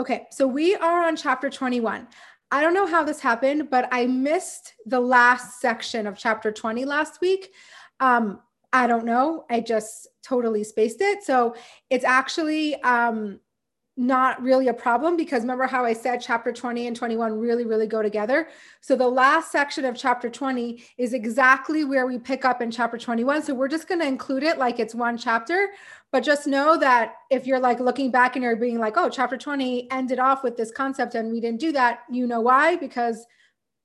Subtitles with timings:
[0.00, 2.08] Okay, so we are on chapter 21.
[2.50, 6.86] I don't know how this happened, but I missed the last section of chapter 20
[6.86, 7.52] last week.
[8.00, 8.40] Um,
[8.72, 9.44] I don't know.
[9.50, 11.22] I just totally spaced it.
[11.22, 11.54] So
[11.90, 13.40] it's actually um,
[14.00, 17.86] not really a problem because remember how I said chapter 20 and 21 really, really
[17.86, 18.48] go together.
[18.80, 22.96] So the last section of chapter 20 is exactly where we pick up in chapter
[22.96, 23.42] 21.
[23.42, 25.68] So we're just going to include it like it's one chapter.
[26.12, 29.36] But just know that if you're like looking back and you're being like, oh, chapter
[29.36, 32.76] 20 ended off with this concept and we didn't do that, you know why?
[32.76, 33.26] Because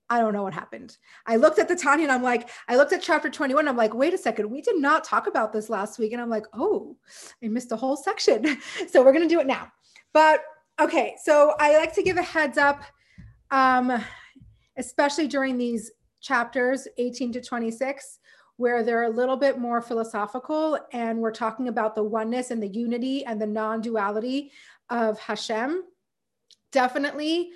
[0.10, 0.98] I don't know what happened.
[1.26, 3.68] I looked at the Tanya and I'm like, I looked at chapter 21.
[3.68, 6.14] I'm like, wait a second, we did not talk about this last week.
[6.14, 6.96] And I'm like, oh,
[7.44, 8.46] I missed a whole section.
[8.88, 9.74] so we're going to do it now.
[10.16, 10.46] But
[10.80, 12.82] okay, so I like to give a heads up,
[13.52, 14.02] um,
[14.78, 15.92] especially during these
[16.22, 18.20] chapters 18 to 26,
[18.56, 22.70] where they're a little bit more philosophical and we're talking about the oneness and the
[22.70, 24.54] unity and the non duality
[24.90, 25.84] of Hashem.
[26.72, 27.50] Definitely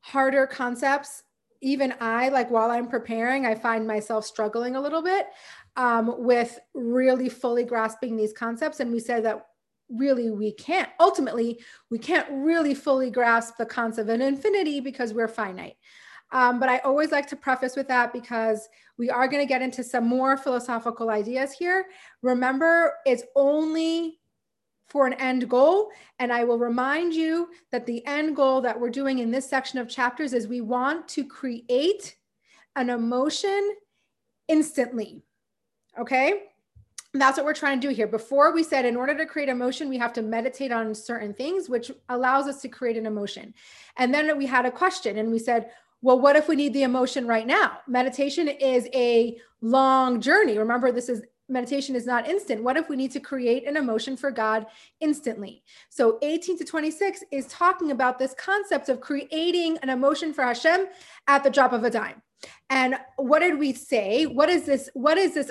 [0.00, 1.22] harder concepts.
[1.62, 5.28] Even I, like while I'm preparing, I find myself struggling a little bit
[5.76, 8.80] um, with really fully grasping these concepts.
[8.80, 9.46] And we said that
[9.88, 15.28] really we can't ultimately we can't really fully grasp the concept of infinity because we're
[15.28, 15.76] finite.
[16.32, 19.62] Um, but i always like to preface with that because we are going to get
[19.62, 21.86] into some more philosophical ideas here.
[22.22, 24.18] Remember it's only
[24.88, 28.90] for an end goal and i will remind you that the end goal that we're
[28.90, 32.16] doing in this section of chapters is we want to create
[32.76, 33.74] an emotion
[34.48, 35.22] instantly
[35.98, 36.44] okay
[37.20, 38.06] that's what we're trying to do here.
[38.06, 41.68] Before we said, in order to create emotion, we have to meditate on certain things,
[41.68, 43.54] which allows us to create an emotion.
[43.96, 45.70] And then we had a question and we said,
[46.02, 47.78] well, what if we need the emotion right now?
[47.86, 50.58] Meditation is a long journey.
[50.58, 52.62] Remember, this is meditation is not instant.
[52.62, 54.66] What if we need to create an emotion for God
[55.00, 55.62] instantly?
[55.90, 60.86] So 18 to 26 is talking about this concept of creating an emotion for Hashem
[61.28, 62.22] at the drop of a dime.
[62.68, 64.26] And what did we say?
[64.26, 64.90] What is this?
[64.94, 65.50] What is this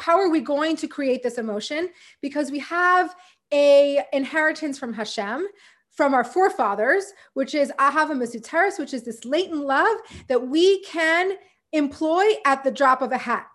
[0.00, 1.90] how are we going to create this emotion?
[2.20, 3.14] Because we have
[3.52, 5.46] a inheritance from Hashem,
[5.90, 9.96] from our forefathers, which is Ahava Mesuteres, which is this latent love
[10.28, 11.32] that we can
[11.72, 13.46] employ at the drop of a hat.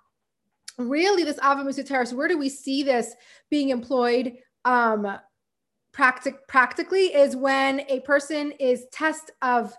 [0.78, 3.16] Really, this Ahava Mesuteres, where do we see this
[3.50, 4.34] being employed
[4.66, 5.18] um,
[5.94, 9.76] practic- practically is when a person is test of,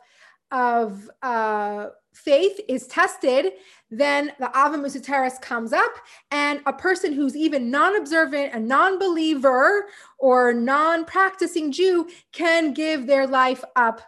[0.51, 3.53] of uh, faith is tested,
[3.91, 5.93] then the Ahava comes up,
[6.31, 9.87] and a person who's even non observant, a non believer,
[10.19, 14.01] or non practicing Jew can give their life up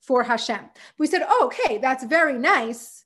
[0.00, 0.60] for Hashem.
[0.98, 3.04] We said, oh, okay, that's very nice,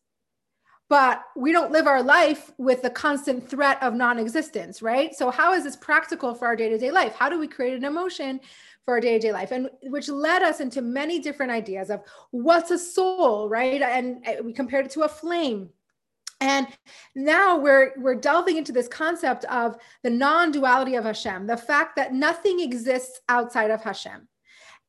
[0.89, 5.15] but we don't live our life with the constant threat of non existence, right?
[5.15, 7.15] So, how is this practical for our day to day life?
[7.15, 8.41] How do we create an emotion?
[8.85, 12.79] For our day-to-day life and which led us into many different ideas of what's a
[12.79, 15.71] soul right and uh, we compared it to a flame
[16.41, 16.67] and
[17.15, 22.15] now we're we're delving into this concept of the non-duality of Hashem, the fact that
[22.15, 24.27] nothing exists outside of Hashem.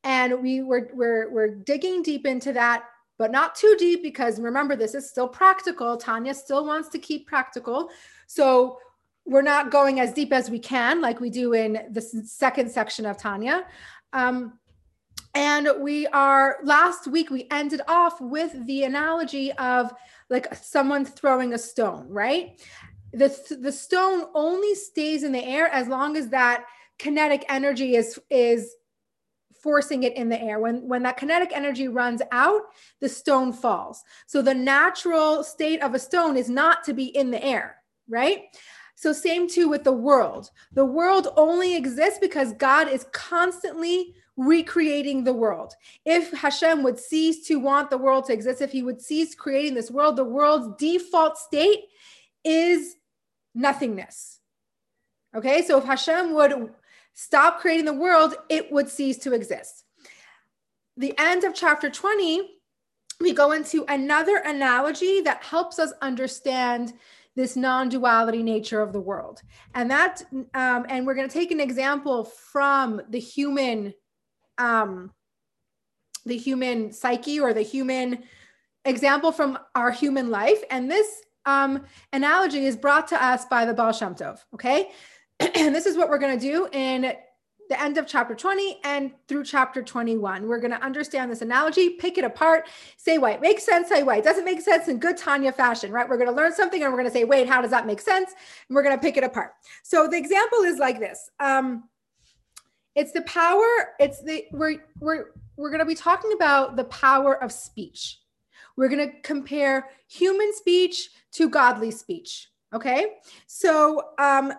[0.02, 2.84] And we were we're we're digging deep into that,
[3.18, 5.96] but not too deep because remember this is still practical.
[5.96, 7.90] Tanya still wants to keep practical.
[8.26, 8.78] So
[9.24, 13.06] we're not going as deep as we can, like we do in the second section
[13.06, 13.66] of Tanya.
[14.12, 14.58] Um,
[15.34, 19.92] and we are, last week, we ended off with the analogy of
[20.28, 22.60] like someone throwing a stone, right?
[23.12, 26.64] The, the stone only stays in the air as long as that
[26.98, 28.74] kinetic energy is, is
[29.62, 30.58] forcing it in the air.
[30.58, 32.62] When, when that kinetic energy runs out,
[33.00, 34.02] the stone falls.
[34.26, 37.76] So the natural state of a stone is not to be in the air,
[38.08, 38.44] right?
[38.94, 40.50] So, same too with the world.
[40.72, 45.74] The world only exists because God is constantly recreating the world.
[46.04, 49.74] If Hashem would cease to want the world to exist, if he would cease creating
[49.74, 51.84] this world, the world's default state
[52.44, 52.96] is
[53.54, 54.38] nothingness.
[55.34, 56.72] Okay, so if Hashem would
[57.14, 59.84] stop creating the world, it would cease to exist.
[60.96, 62.42] The end of chapter 20,
[63.20, 66.92] we go into another analogy that helps us understand
[67.34, 69.42] this non-duality nature of the world.
[69.74, 73.94] And that um, and we're going to take an example from the human
[74.58, 75.12] um,
[76.24, 78.22] the human psyche or the human
[78.84, 80.62] example from our human life.
[80.70, 84.90] And this um, analogy is brought to us by the Baal Shem Tov, okay?
[85.56, 87.14] And this is what we're going to do in
[87.72, 90.46] the end of chapter 20 and through chapter 21.
[90.46, 94.02] We're going to understand this analogy, pick it apart, say why it makes sense, say
[94.02, 96.06] why it doesn't make sense in good Tanya fashion, right?
[96.08, 98.00] We're going to learn something and we're going to say, wait, how does that make
[98.00, 98.30] sense?
[98.68, 99.52] And we're going to pick it apart.
[99.82, 101.30] So the example is like this.
[101.40, 101.84] Um,
[102.94, 105.24] It's the power, it's the we're we're
[105.56, 108.18] we're going to be talking about the power of speech.
[108.76, 113.16] We're going to compare human speech to godly speech, okay?
[113.46, 114.52] So, um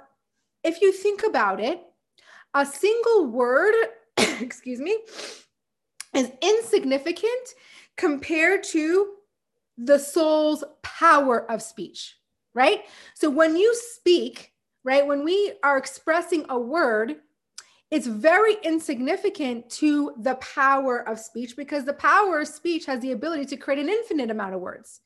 [0.64, 1.80] if you think about it,
[2.54, 3.74] a single word,
[4.18, 4.98] excuse me,
[6.14, 7.56] is insignificant
[7.98, 9.14] compared to
[9.78, 12.16] the soul's power of speech,
[12.54, 12.82] right?
[13.16, 14.54] So when you speak,
[14.84, 17.16] right, when we are expressing a word,
[17.90, 23.12] it's very insignificant to the power of speech because the power of speech has the
[23.12, 25.02] ability to create an infinite amount of words,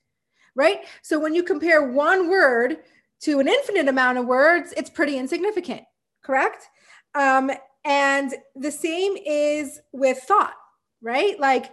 [0.56, 0.86] right?
[1.02, 2.78] So when you compare one word
[3.22, 5.82] to an infinite amount of words, it's pretty insignificant,
[6.24, 6.70] correct?
[7.15, 7.51] Um,
[7.86, 10.56] and the same is with thought,
[11.01, 11.39] right?
[11.39, 11.71] Like,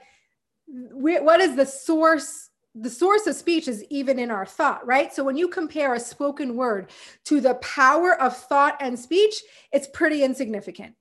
[0.67, 2.51] what is the source?
[2.77, 5.13] The source of speech is even in our thought, right?
[5.13, 6.91] So when you compare a spoken word
[7.25, 9.43] to the power of thought and speech,
[9.73, 10.95] it's pretty insignificant.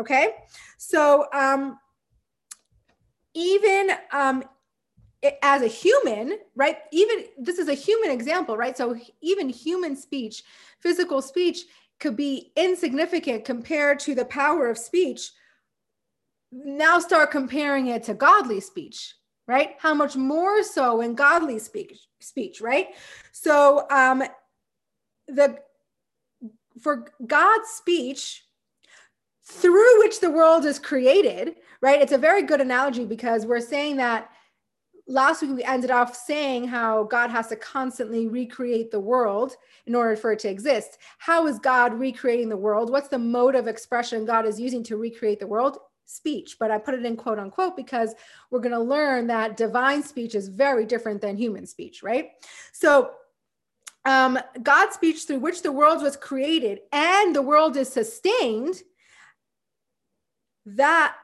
[0.00, 0.30] Okay.
[0.78, 1.78] So, um,
[3.34, 4.44] even um,
[5.42, 6.78] as a human, right?
[6.92, 8.76] Even this is a human example, right?
[8.76, 10.42] So even human speech,
[10.80, 11.64] physical speech
[12.00, 15.30] could be insignificant compared to the power of speech.
[16.52, 19.14] Now start comparing it to godly speech,
[19.46, 19.76] right?
[19.78, 22.88] How much more so in godly speech, speech, right?
[23.32, 24.22] So um
[25.26, 25.58] the
[26.80, 28.44] for God's speech
[29.44, 32.00] through which the world is created, right?
[32.00, 34.30] It's a very good analogy because we're saying that
[35.08, 39.56] last week we ended off saying how God has to constantly recreate the world
[39.86, 40.98] in order for it to exist.
[41.16, 42.90] How is God recreating the world?
[42.90, 45.78] What's the mode of expression God is using to recreate the world?
[46.04, 48.14] Speech, but I put it in quote unquote because
[48.50, 52.30] we're going to learn that divine speech is very different than human speech, right?
[52.72, 53.10] So,
[54.06, 58.82] um, God's speech through which the world was created and the world is sustained,
[60.64, 61.14] that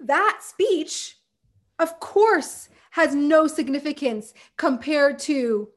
[0.00, 1.15] that speech
[1.78, 5.68] of course, has no significance compared to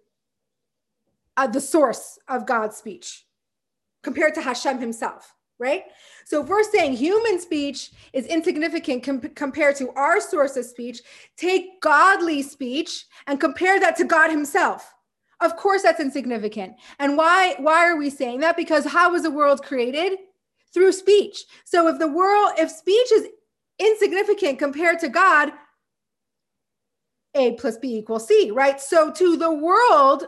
[1.36, 3.25] uh, the source of God's speech,
[4.04, 5.84] compared to Hashem himself, right?
[6.25, 11.01] So if we're saying human speech is insignificant com- compared to our source of speech,
[11.38, 14.94] take godly speech and compare that to God himself.
[15.42, 16.74] Of course that's insignificant.
[17.00, 18.57] And why why are we saying that?
[18.57, 20.19] Because how was the world created?
[20.74, 21.46] Through speech.
[21.66, 23.28] So if the world if speech is
[23.80, 25.51] insignificant compared to God,
[27.35, 28.79] a plus B equals C, right?
[28.79, 30.25] So to the world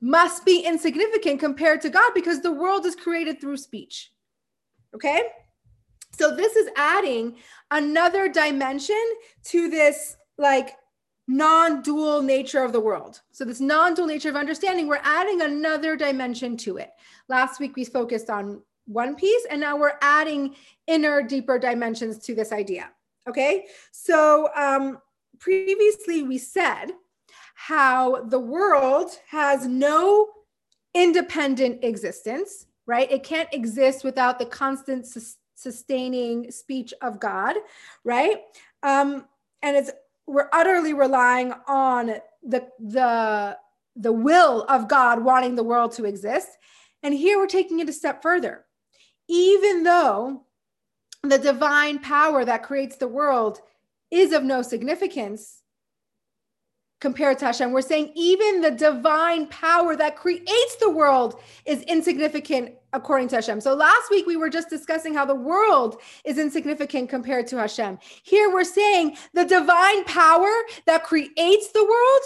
[0.00, 4.10] must be insignificant compared to God because the world is created through speech.
[4.94, 5.22] Okay?
[6.12, 7.36] So this is adding
[7.70, 9.02] another dimension
[9.44, 10.76] to this like
[11.26, 13.20] non-dual nature of the world.
[13.32, 16.90] So this non-dual nature of understanding, we're adding another dimension to it.
[17.28, 20.54] Last week we focused on one piece and now we're adding
[20.86, 22.90] inner deeper dimensions to this idea.
[23.26, 23.64] Okay?
[23.90, 24.98] So um
[25.44, 26.86] previously we said
[27.54, 30.28] how the world has no
[30.94, 33.12] independent existence, right?
[33.12, 37.56] It can't exist without the constant sus- sustaining speech of God,
[38.04, 38.38] right?
[38.82, 39.26] Um,
[39.62, 39.90] and it's
[40.26, 43.58] we're utterly relying on the the
[43.96, 46.48] the will of God wanting the world to exist.
[47.02, 48.64] And here we're taking it a step further.
[49.28, 50.44] Even though
[51.22, 53.60] the divine power that creates the world
[54.14, 55.60] is of no significance
[57.00, 57.72] compared to Hashem.
[57.72, 63.60] We're saying even the divine power that creates the world is insignificant according to Hashem.
[63.60, 67.98] So last week we were just discussing how the world is insignificant compared to Hashem.
[68.22, 70.50] Here we're saying the divine power
[70.86, 72.22] that creates the world,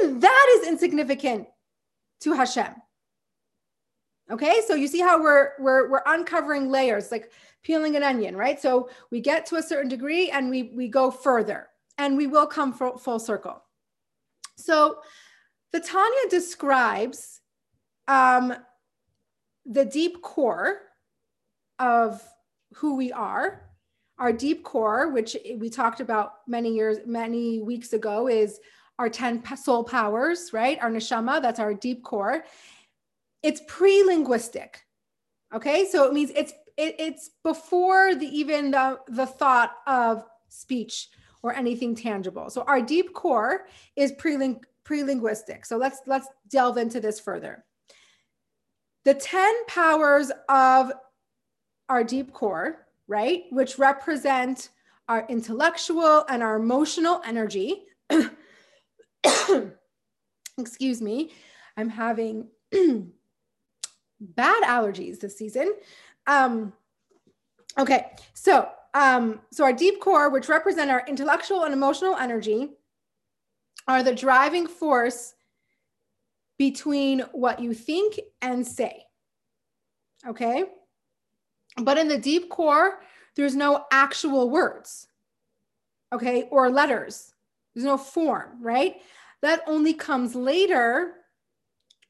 [0.00, 1.46] even that is insignificant
[2.22, 2.74] to Hashem.
[4.30, 7.32] Okay, so you see how we're we're we're uncovering layers like
[7.62, 8.60] peeling an onion, right?
[8.60, 11.68] So we get to a certain degree and we we go further
[11.98, 13.62] and we will come full, full circle.
[14.56, 14.98] So
[15.72, 17.40] the Tanya describes
[18.08, 18.54] um,
[19.66, 20.80] the deep core
[21.78, 22.22] of
[22.74, 23.66] who we are.
[24.18, 28.60] Our deep core, which we talked about many years, many weeks ago, is
[28.98, 30.78] our 10 soul powers, right?
[30.82, 32.44] Our neshama, that's our deep core.
[33.42, 34.82] It's pre linguistic.
[35.54, 35.86] Okay.
[35.86, 41.08] So it means it's it, it's before the even the, the thought of speech
[41.42, 42.50] or anything tangible.
[42.50, 43.66] So our deep core
[43.96, 45.64] is pre-ling- pre-linguistic.
[45.66, 47.64] So let's let's delve into this further.
[49.04, 50.92] The 10 powers of
[51.88, 54.68] our deep core, right, which represent
[55.08, 57.84] our intellectual and our emotional energy.
[60.58, 61.32] Excuse me,
[61.76, 62.48] I'm having
[64.20, 65.74] bad allergies this season.
[66.26, 66.72] Um,
[67.78, 72.70] okay, so um, so our deep core, which represent our intellectual and emotional energy,
[73.86, 75.34] are the driving force
[76.58, 79.04] between what you think and say.
[80.26, 80.64] Okay.
[81.76, 83.00] But in the deep core,
[83.36, 85.06] there's no actual words,
[86.12, 87.32] okay, or letters.
[87.74, 88.96] There's no form, right?
[89.40, 91.12] That only comes later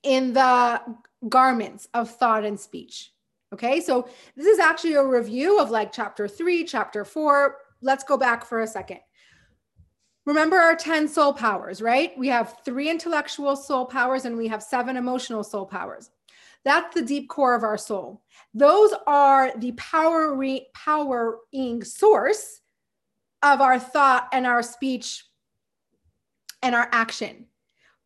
[0.03, 0.81] in the
[1.29, 3.13] garments of thought and speech.
[3.53, 7.57] Okay, so this is actually a review of like chapter three, chapter four.
[7.83, 9.01] Let's go back for a second.
[10.27, 12.17] Remember our 10 soul powers, right?
[12.17, 16.11] We have three intellectual soul powers and we have seven emotional soul powers.
[16.65, 18.23] That's the deep core of our soul.
[18.53, 22.61] Those are the powering, powering source
[23.43, 25.25] of our thought and our speech
[26.63, 27.47] and our action.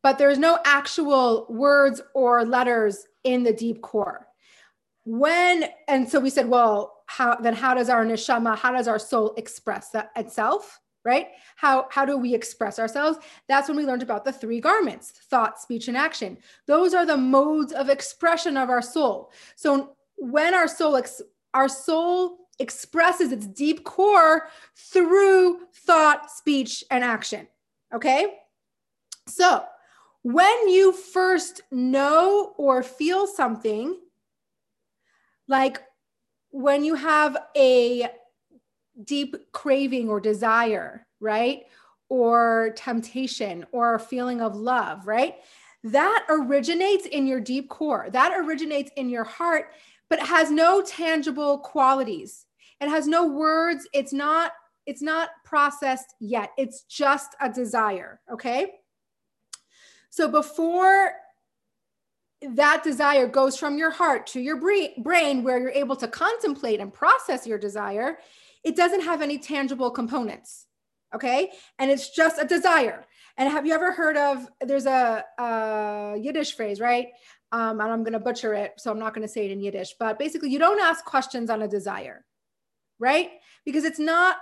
[0.04, 4.28] But there's no actual words or letters in the deep core.
[5.04, 8.98] When and so we said well how then how does our neshama how does our
[8.98, 11.28] soul express that itself right?
[11.56, 13.18] How how do we express ourselves?
[13.48, 16.36] That's when we learned about the three garments thought speech and action.
[16.66, 19.32] Those are the modes of expression of our soul.
[19.56, 21.22] So when our soul ex-
[21.54, 27.48] our soul expresses its deep core through thought speech and action
[27.94, 28.34] okay?
[29.28, 29.64] So
[30.24, 33.94] when you first know or feel something
[35.48, 35.82] like
[36.50, 38.08] when you have a
[39.04, 41.64] deep craving or desire, right?
[42.08, 45.36] Or temptation or a feeling of love, right?
[45.82, 48.08] That originates in your deep core.
[48.10, 49.72] That originates in your heart,
[50.08, 52.46] but has no tangible qualities.
[52.80, 53.86] It has no words.
[53.92, 54.52] It's not
[54.86, 56.50] it's not processed yet.
[56.56, 58.72] It's just a desire, okay?
[60.14, 61.10] So before
[62.40, 66.94] that desire goes from your heart to your brain where you're able to contemplate and
[66.94, 68.18] process your desire
[68.62, 70.66] it doesn't have any tangible components
[71.12, 71.50] okay?
[71.80, 73.04] And it's just a desire.
[73.36, 77.08] And have you ever heard of there's a, a yiddish phrase right?
[77.50, 79.60] Um, and i'm going to butcher it so i'm not going to say it in
[79.60, 82.24] yiddish but basically you don't ask questions on a desire
[83.00, 83.30] right?
[83.64, 84.36] Because it's not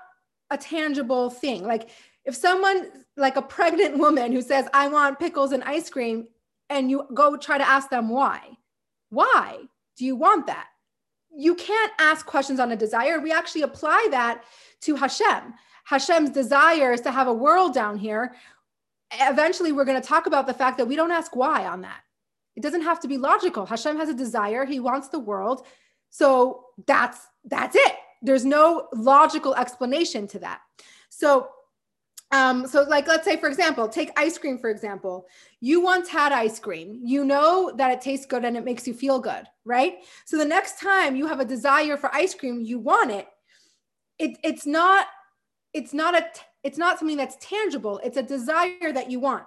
[0.52, 1.64] a tangible thing.
[1.64, 1.88] Like
[2.24, 6.26] if someone like a pregnant woman who says i want pickles and ice cream
[6.72, 8.40] and you go try to ask them why.
[9.10, 9.58] Why
[9.96, 10.68] do you want that?
[11.34, 13.20] You can't ask questions on a desire.
[13.20, 14.44] We actually apply that
[14.82, 15.54] to Hashem.
[15.84, 18.34] Hashem's desire is to have a world down here.
[19.12, 22.00] Eventually, we're going to talk about the fact that we don't ask why on that.
[22.56, 23.66] It doesn't have to be logical.
[23.66, 25.66] Hashem has a desire, he wants the world.
[26.10, 27.94] So that's that's it.
[28.22, 30.60] There's no logical explanation to that.
[31.08, 31.48] So
[32.32, 35.26] um, so like let's say for example take ice cream for example.
[35.60, 37.00] You once had ice cream.
[37.04, 39.98] You know that it tastes good and it makes you feel good right?
[40.24, 43.28] So the next time you have a desire for ice cream you want it,
[44.18, 45.06] it it's not
[45.72, 46.26] it's not a
[46.64, 48.00] it's not something that's tangible.
[48.04, 49.44] It's a desire that you want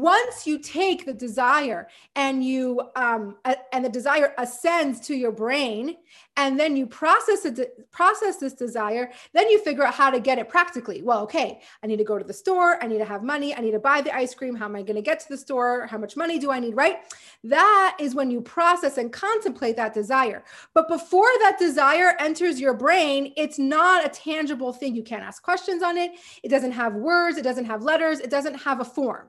[0.00, 3.36] once you take the desire and you um,
[3.72, 5.96] and the desire ascends to your brain
[6.36, 10.38] and then you process it process this desire then you figure out how to get
[10.38, 11.02] it practically.
[11.02, 13.60] Well okay i need to go to the store i need to have money i
[13.60, 15.86] need to buy the ice cream how am i going to get to the store
[15.86, 16.98] how much money do i need right?
[17.44, 20.44] That is when you process and contemplate that desire.
[20.72, 24.94] But before that desire enters your brain it's not a tangible thing.
[24.94, 26.12] You can't ask questions on it.
[26.42, 29.28] It doesn't have words it doesn't have letters it doesn't have a form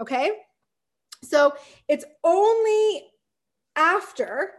[0.00, 0.32] Okay.
[1.22, 1.54] So
[1.88, 3.04] it's only
[3.76, 4.52] after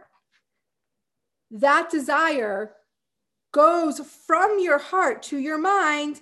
[1.50, 2.72] that desire
[3.52, 6.20] goes from your heart to your mind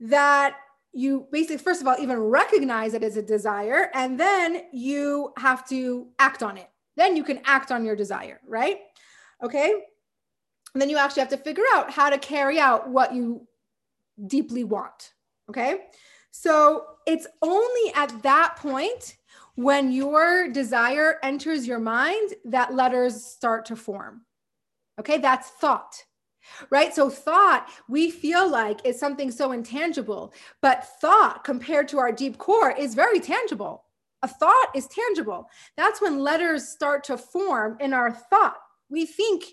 [0.00, 0.56] that
[0.92, 5.66] you basically, first of all, even recognize it as a desire, and then you have
[5.68, 6.68] to act on it.
[6.96, 8.78] Then you can act on your desire, right?
[9.42, 9.72] Okay.
[10.74, 13.46] And then you actually have to figure out how to carry out what you
[14.26, 15.12] deeply want.
[15.48, 15.86] Okay.
[16.30, 19.16] So it's only at that point
[19.56, 24.22] when your desire enters your mind that letters start to form.
[24.98, 26.04] Okay, that's thought.
[26.70, 26.94] Right.
[26.94, 30.32] So, thought we feel like is something so intangible,
[30.62, 33.84] but thought compared to our deep core is very tangible.
[34.22, 35.48] A thought is tangible.
[35.76, 38.58] That's when letters start to form in our thought.
[38.88, 39.44] We think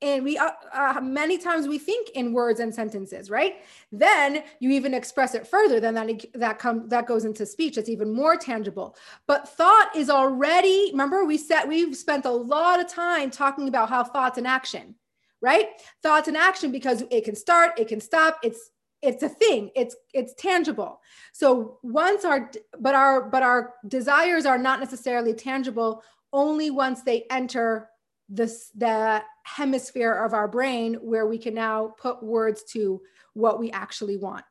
[0.00, 3.56] and we uh, uh, many times we think in words and sentences right?
[3.90, 7.78] Then you even express it further then that that come that goes into speech.
[7.78, 8.96] It's even more tangible.
[9.26, 13.88] But thought is already remember we said we've spent a lot of time talking about
[13.88, 14.94] how thoughts and action
[15.40, 15.66] right?
[16.02, 18.38] Thoughts and action because it can start it can stop.
[18.42, 18.70] It's
[19.02, 19.70] it's a thing.
[19.76, 21.00] It's it's tangible.
[21.32, 22.50] So once our
[22.80, 26.02] but our but our desires are not necessarily tangible
[26.32, 27.88] only once they enter
[28.28, 33.00] this the hemisphere of our brain where we can now put words to
[33.32, 34.44] what we actually want.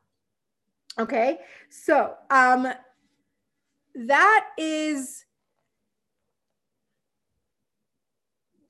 [0.99, 1.37] Okay,
[1.69, 2.67] so um,
[3.95, 5.25] that is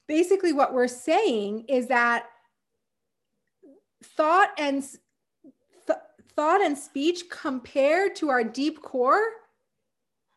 [0.08, 2.26] basically what we're saying is that
[4.04, 4.84] thought and
[5.86, 6.00] th-
[6.36, 9.22] thought and speech compared to our deep core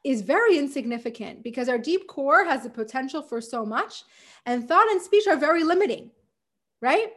[0.02, 4.04] is very insignificant because our deep core has the potential for so much
[4.47, 6.11] and thought and speech are very limiting
[6.80, 7.09] right?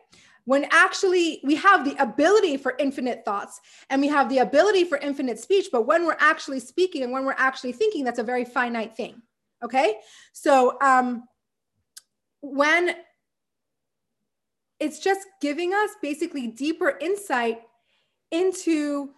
[0.46, 4.98] When actually we have the ability for infinite thoughts and we have the ability for
[4.98, 8.46] infinite speech but when we're actually speaking and when we're actually thinking that's a very
[8.46, 9.22] finite thing
[9.64, 9.96] okay?
[10.34, 11.24] So um
[12.42, 12.96] when
[14.82, 17.62] it's just giving us basically deeper insight
[18.32, 19.12] into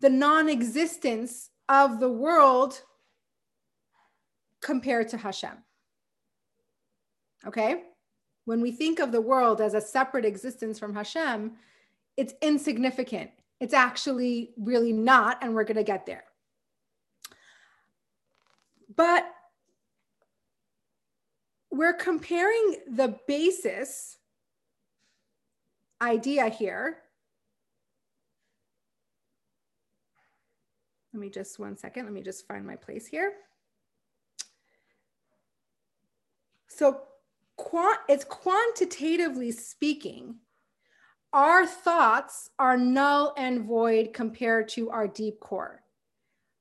[0.00, 2.80] the non-existence of the world
[4.60, 5.56] compared to Hashem.
[7.46, 7.84] Okay?
[8.44, 11.52] When we think of the world as a separate existence from Hashem,
[12.16, 13.30] it's insignificant.
[13.60, 16.24] It's actually really not, and we're going to get there.
[18.94, 19.26] But
[21.70, 24.18] we're comparing the basis
[26.00, 26.98] idea here
[31.14, 32.06] Let me just one second.
[32.06, 33.34] Let me just find my place here.
[36.66, 37.02] So
[37.56, 40.34] quant it's quantitatively speaking,
[41.32, 45.84] our thoughts are null and void compared to our deep core.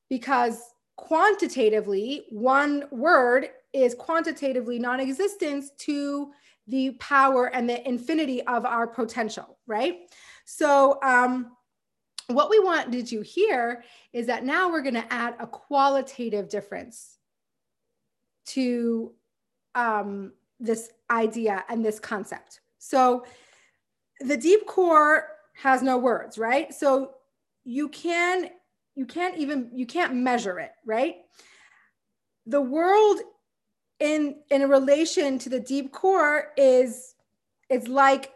[0.07, 0.61] Because
[0.97, 6.31] quantitatively, one word is quantitatively non-existence to
[6.67, 10.01] the power and the infinity of our potential, right?
[10.45, 11.53] So um,
[12.27, 16.49] what we want to do here is that now we're going to add a qualitative
[16.49, 17.17] difference
[18.45, 19.11] to
[19.75, 22.61] um, this idea and this concept.
[22.79, 23.25] So
[24.19, 26.73] the deep core has no words, right?
[26.73, 27.15] So
[27.63, 28.49] you can
[28.95, 31.17] you can't even you can't measure it, right?
[32.45, 33.19] The world
[33.99, 37.15] in in a relation to the deep core is
[37.69, 38.31] is like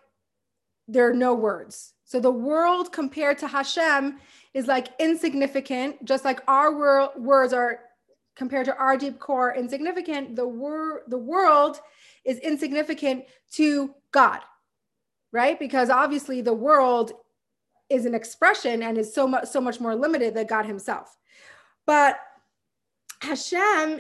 [0.88, 4.20] there are no words so the world compared to Hashem
[4.54, 7.82] is like insignificant, just like our wor- words are
[8.34, 10.38] compared to our deep core insignificant.
[10.38, 11.82] The wor- the world
[12.24, 14.40] is insignificant to God,
[15.34, 15.60] right?
[15.60, 17.12] Because obviously the world
[17.90, 21.18] is an expression and is so much so much more limited than God Himself.
[21.86, 22.20] But
[23.22, 24.00] Hashem,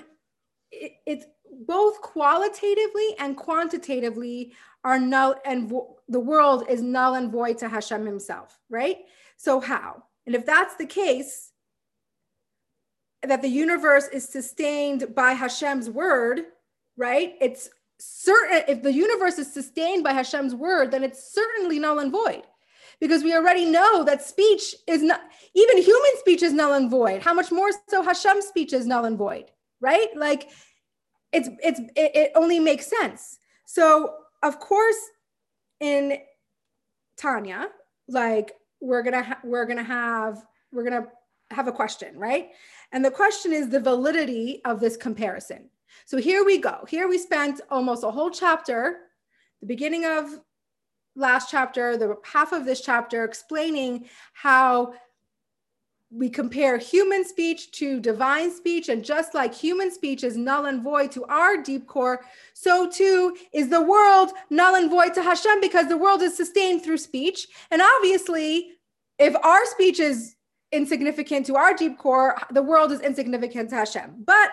[0.72, 1.26] it, it's
[1.68, 4.54] both qualitatively and quantitatively
[4.88, 9.00] are null and vo- the world is null and void to Hashem himself, right?
[9.36, 10.04] So how?
[10.26, 11.52] And if that's the case,
[13.22, 16.44] that the universe is sustained by Hashem's word,
[16.96, 17.36] right?
[17.42, 17.70] It's
[18.00, 22.44] certain if the universe is sustained by Hashem's word, then it's certainly null and void.
[23.02, 25.22] Because we already know that speech is not
[25.54, 27.22] even human speech is null and void.
[27.22, 30.08] How much more so Hashem's speech is null and void, right?
[30.16, 30.50] Like
[31.34, 33.38] it's it's it, it only makes sense.
[33.66, 35.00] So of course,
[35.80, 36.18] in
[37.18, 37.68] Tanya,
[38.08, 41.08] like we're gonna ha- we're gonna have we're gonna
[41.52, 42.50] have a question, right?
[42.92, 45.70] And the question is the validity of this comparison.
[46.06, 46.86] So here we go.
[46.88, 49.00] Here we spent almost a whole chapter,
[49.62, 50.40] the beginning of
[51.16, 54.94] last chapter, the half of this chapter, explaining how
[56.10, 58.90] we compare human speech to divine speech.
[58.90, 63.36] And just like human speech is null and void to our deep core, so too
[63.54, 67.48] is the world null and void to Hashem because the world is sustained through speech.
[67.72, 68.72] And obviously,
[69.20, 70.36] if our speech is
[70.72, 74.24] insignificant to our deep core, the world is insignificant to Hashem.
[74.26, 74.52] But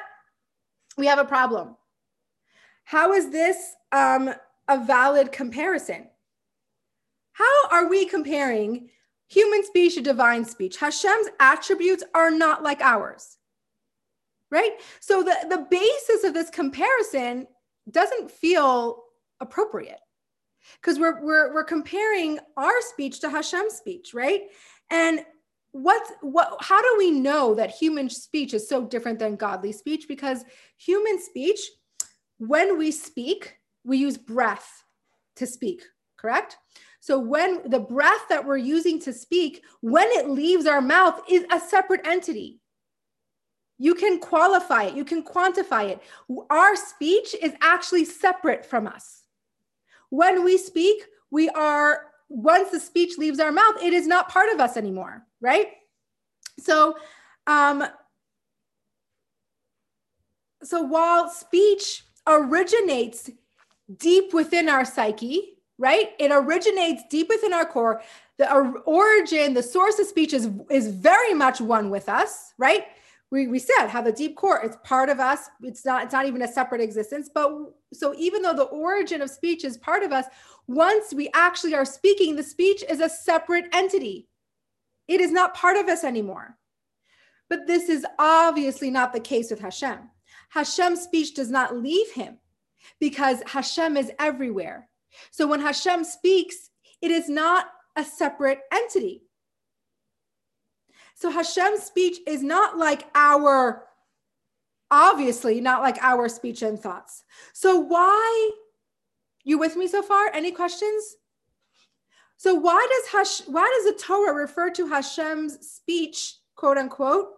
[0.96, 1.76] we have a problem.
[2.84, 4.34] How is this um,
[4.68, 6.08] a valid comparison?
[7.32, 8.90] How are we comparing
[9.28, 10.76] human speech to divine speech.
[10.76, 13.38] Hashem's attributes are not like ours.
[14.50, 14.72] Right?
[15.00, 17.46] So the, the basis of this comparison
[17.90, 19.02] doesn't feel
[19.40, 19.98] appropriate
[20.80, 24.42] because we're, we're, we're comparing our speech to Hashem's speech, right?
[24.90, 25.24] And
[25.74, 30.06] what's what how do we know that human speech is so different than godly speech
[30.06, 30.44] because
[30.76, 31.58] human speech
[32.38, 34.84] when we speak we use breath
[35.34, 35.82] to speak
[36.16, 36.58] correct
[37.04, 41.44] so when the breath that we're using to speak, when it leaves our mouth, is
[41.52, 42.62] a separate entity.
[43.76, 46.00] You can qualify it, you can quantify it.
[46.48, 49.20] Our speech is actually separate from us.
[50.08, 54.50] When we speak, we are, once the speech leaves our mouth, it is not part
[54.50, 55.72] of us anymore, right?
[56.58, 56.96] So,
[57.46, 57.84] um,
[60.62, 63.28] so while speech originates
[63.94, 65.53] deep within our psyche,
[65.84, 66.12] right?
[66.18, 68.00] It originates deep within our core.
[68.38, 68.50] The
[68.86, 72.86] origin, the source of speech is, is very much one with us, right?
[73.30, 76.26] We, we said how the deep core it's part of us it's not it's not
[76.26, 77.50] even a separate existence but
[77.92, 80.26] so even though the origin of speech is part of us
[80.68, 84.28] once we actually are speaking the speech is a separate entity
[85.08, 86.56] it is not part of us anymore
[87.48, 89.98] but this is obviously not the case with hashem
[90.50, 92.38] hashem's speech does not leave him
[93.00, 94.88] because hashem is everywhere
[95.30, 99.22] so when Hashem speaks, it is not a separate entity.
[101.14, 103.86] So Hashem's speech is not like our,
[104.90, 107.22] obviously, not like our speech and thoughts.
[107.52, 108.50] So why,
[109.44, 110.30] you with me so far?
[110.32, 111.16] Any questions?
[112.36, 117.28] So why does Hash, why does the Torah refer to Hashem's speech, quote unquote,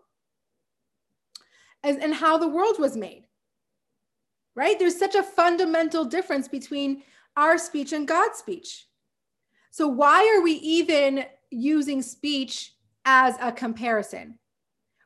[1.84, 3.26] as, and how the world was made?
[4.54, 4.78] Right?
[4.78, 7.02] There's such a fundamental difference between
[7.36, 8.86] our speech and God's speech.
[9.70, 12.72] So, why are we even using speech
[13.04, 14.38] as a comparison?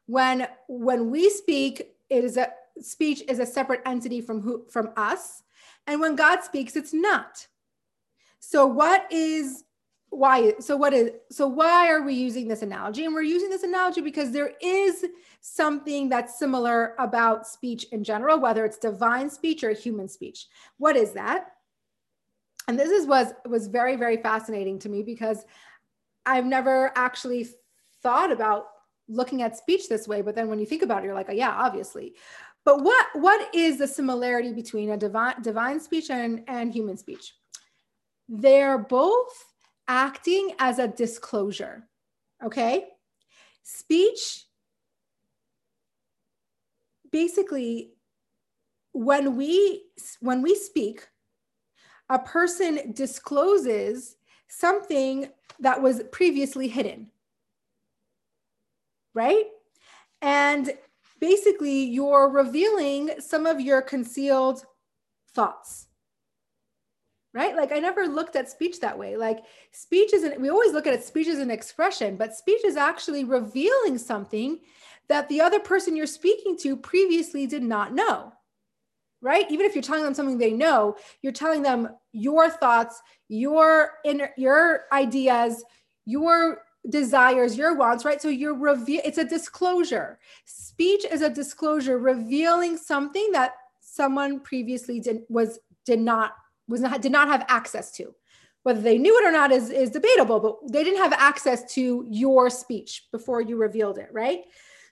[0.07, 4.90] When, when we speak, it is a speech is a separate entity from who from
[4.97, 5.43] us.
[5.87, 7.47] And when God speaks, it's not.
[8.38, 9.64] So, what is
[10.11, 13.62] why so what is so why are we using this analogy and we're using this
[13.62, 15.07] analogy because there is
[15.40, 20.97] something that's similar about speech in general whether it's divine speech or human speech what
[20.97, 21.53] is that
[22.70, 25.44] and this is was was very very fascinating to me because
[26.24, 27.44] i've never actually
[28.00, 28.66] thought about
[29.09, 31.33] looking at speech this way but then when you think about it you're like oh,
[31.33, 32.14] yeah obviously.
[32.64, 37.35] But what what is the similarity between a divine divine speech and and human speech?
[38.28, 39.33] They're both
[39.88, 41.88] acting as a disclosure
[42.44, 42.87] okay?
[43.64, 44.44] Speech
[47.11, 47.94] basically
[48.92, 49.87] when we
[50.20, 51.09] when we speak
[52.11, 54.16] a person discloses
[54.49, 57.07] something that was previously hidden.
[59.14, 59.46] Right?
[60.20, 60.73] And
[61.20, 64.64] basically, you're revealing some of your concealed
[65.35, 65.87] thoughts.
[67.33, 67.57] Right?
[67.57, 69.16] Like, I never looked at speech that way.
[69.16, 72.77] Like, speech isn't, we always look at it, speech as an expression, but speech is
[72.77, 74.59] actually revealing something
[75.07, 78.33] that the other person you're speaking to previously did not know
[79.22, 79.50] right?
[79.50, 84.30] Even if you're telling them something they know you're telling them your thoughts your inner
[84.37, 85.64] your ideas
[86.06, 88.22] your desires your wants right?
[88.22, 90.18] So you're reveal it's a disclosure.
[90.44, 96.33] Speech is a disclosure revealing something that someone previously did was did not
[96.68, 98.14] was not did not have access to.
[98.62, 102.06] Whether they knew it or not is is debatable but they didn't have access to
[102.09, 104.40] your speech before you revealed it right?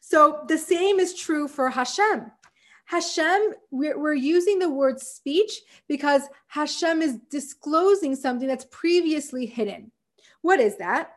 [0.00, 2.30] So the same is true for hashem
[2.88, 9.92] Hashem, we're, we're using the word speech because Hashem is disclosing something that's previously hidden.
[10.40, 11.12] What is that?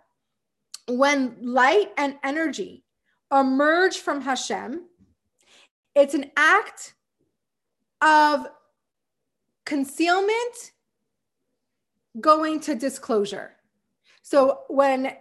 [0.89, 2.83] When light and energy
[3.31, 4.81] emerge from Hashem,
[5.95, 6.93] it's an act
[8.01, 8.47] of
[9.63, 10.73] concealment
[12.19, 13.53] going to disclosure.
[14.23, 15.13] So when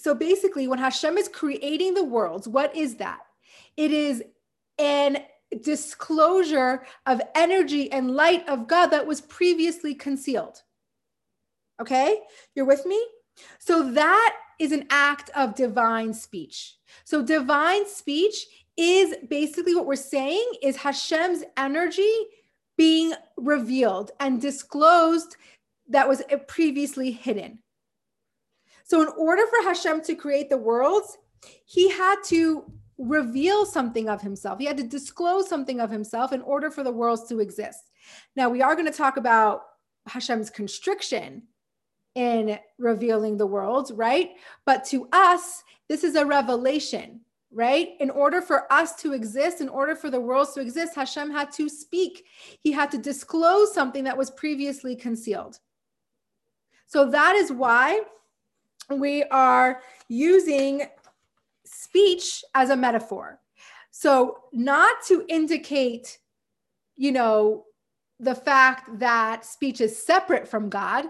[0.00, 3.20] so basically when Hashem is creating the worlds, what is that?
[3.76, 4.24] It is
[4.80, 5.18] an
[5.62, 10.62] disclosure of energy and light of God that was previously concealed.
[11.80, 12.20] Okay,
[12.54, 13.04] you're with me?
[13.58, 16.76] So that is an act of divine speech.
[17.04, 22.12] So divine speech is basically what we're saying is Hashem's energy
[22.76, 25.36] being revealed and disclosed
[25.88, 27.58] that was previously hidden.
[28.84, 31.18] So in order for Hashem to create the worlds,
[31.64, 32.64] he had to
[32.98, 34.58] reveal something of himself.
[34.58, 37.90] He had to disclose something of himself in order for the worlds to exist.
[38.36, 39.62] Now, we are going to talk about
[40.06, 41.42] Hashem's constriction
[42.14, 44.30] in revealing the world, right?
[44.66, 47.90] But to us, this is a revelation, right?
[47.98, 51.50] In order for us to exist, in order for the worlds to exist, Hashem had
[51.52, 52.24] to speak.
[52.60, 55.58] He had to disclose something that was previously concealed.
[56.86, 58.02] So that is why
[58.90, 60.82] we are using
[61.74, 63.40] speech as a metaphor.
[63.90, 66.18] So, not to indicate,
[66.96, 67.64] you know,
[68.20, 71.06] the fact that speech is separate from God,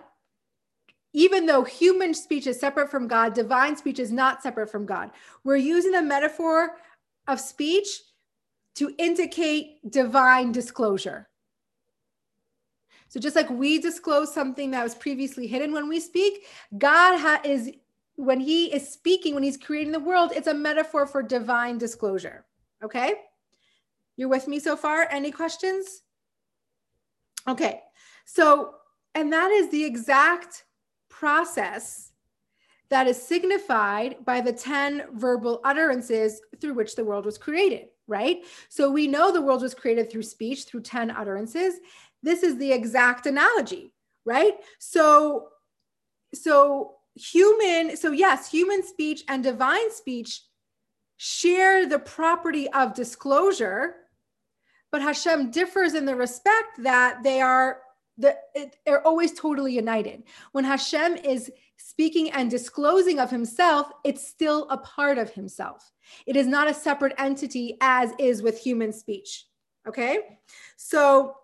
[1.13, 5.11] even though human speech is separate from God, divine speech is not separate from God.
[5.45, 6.77] We're using the metaphor
[7.29, 7.87] of speech
[8.77, 11.29] to indicate divine disclosure.
[13.09, 16.47] So just like we disclose something that was previously hidden when we speak,
[16.77, 17.71] God ha- is
[18.17, 22.45] when he is speaking, when he's creating the world, it's a metaphor for divine disclosure.
[22.83, 23.15] Okay.
[24.17, 25.09] You're with me so far?
[25.11, 26.03] Any questions?
[27.49, 27.81] Okay.
[28.25, 28.75] So,
[29.15, 30.65] and that is the exact
[31.09, 32.13] process
[32.91, 38.45] that is signified by the 10 verbal utterances through which the world was created, right?
[38.69, 41.75] So we know the world was created through speech, through 10 utterances.
[42.23, 43.93] This is the exact analogy,
[44.25, 44.55] right?
[44.79, 45.49] So,
[46.35, 50.43] so human, so yes, human speech and divine speech
[51.17, 53.95] share the property of disclosure,
[54.91, 57.79] but Hashem differs in the respect that they are
[58.17, 58.37] the,
[58.87, 60.23] they're always totally united.
[60.53, 65.91] When Hashem is speaking and disclosing of himself, it's still a part of himself.
[66.27, 69.47] It is not a separate entity as is with human speech.
[69.89, 70.19] Okay?
[70.77, 71.35] So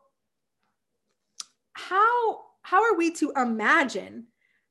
[1.72, 4.26] how how are we to imagine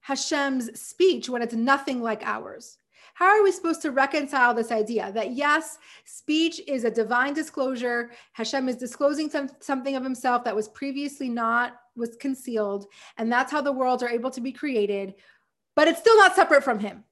[0.09, 2.79] Hashem's speech when it's nothing like ours?
[3.13, 8.09] How are we supposed to reconcile this idea that yes, speech is a divine disclosure?
[8.33, 12.87] Hashem is disclosing some, something of himself that was previously not, was concealed.
[13.17, 15.13] And that's how the worlds are able to be created,
[15.75, 17.03] but it's still not separate from him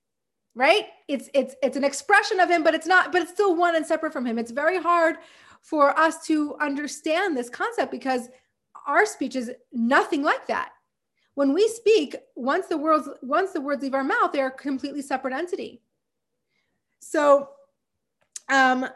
[0.56, 3.76] right it's it's it's an expression of him but it's not but it's still one
[3.76, 5.18] and separate from him it's very hard
[5.62, 8.30] for us to understand this concept because
[8.88, 10.72] our speech is nothing like that
[11.38, 15.02] when we speak once the words once the words leave our mouth they're a completely
[15.02, 15.82] separate entity
[17.00, 17.50] so,
[18.50, 18.88] um,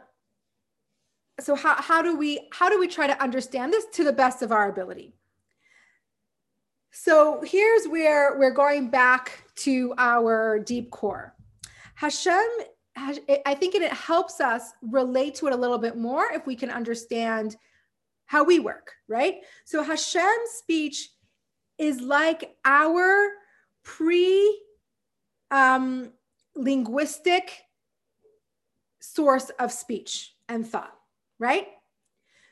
[1.39, 4.41] so how, how do we how do we try to understand this to the best
[4.41, 5.13] of our ability?
[6.91, 11.33] So here's where we're going back to our deep core.
[11.95, 12.43] Hashem,
[12.97, 16.69] I think it helps us relate to it a little bit more if we can
[16.69, 17.55] understand
[18.25, 19.35] how we work, right?
[19.65, 21.09] So Hashem's speech
[21.81, 23.31] is like our
[23.83, 24.61] pre
[25.49, 26.11] um,
[26.55, 27.63] linguistic
[28.99, 30.95] source of speech and thought,
[31.39, 31.67] right?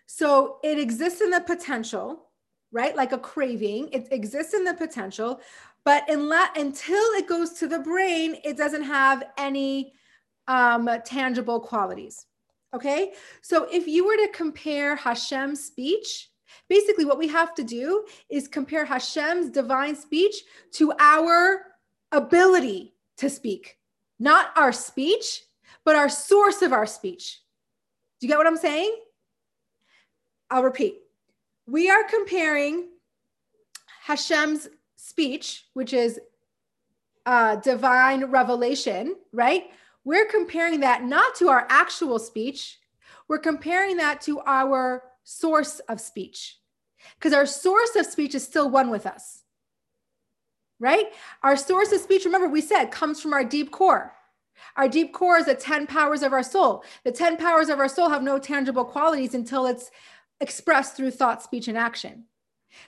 [0.07, 2.25] So it exists in the potential,
[2.71, 2.95] right?
[2.95, 5.39] Like a craving, it exists in the potential,
[5.85, 9.93] but unless, until it goes to the brain, it doesn't have any
[10.47, 12.25] um, tangible qualities.
[12.73, 13.13] Okay.
[13.41, 16.28] So if you were to compare Hashem's speech,
[16.67, 20.35] basically what we have to do is compare Hashem's divine speech
[20.73, 21.65] to our
[22.11, 23.77] ability to speak,
[24.19, 25.43] not our speech,
[25.85, 27.39] but our source of our speech.
[28.19, 28.95] Do you get what I'm saying?
[30.49, 30.99] I'll repeat.
[31.67, 32.89] We are comparing
[34.03, 36.19] Hashem's speech, which is
[37.25, 39.65] uh, divine revelation, right?
[40.03, 42.79] We're comparing that not to our actual speech,
[43.27, 46.57] we're comparing that to our source of speech.
[47.15, 49.43] Because our source of speech is still one with us,
[50.79, 51.05] right?
[51.43, 54.15] Our source of speech, remember, we said comes from our deep core.
[54.75, 56.83] Our deep core is the 10 powers of our soul.
[57.05, 59.91] The 10 powers of our soul have no tangible qualities until it's
[60.41, 62.25] expressed through thought, speech, and action.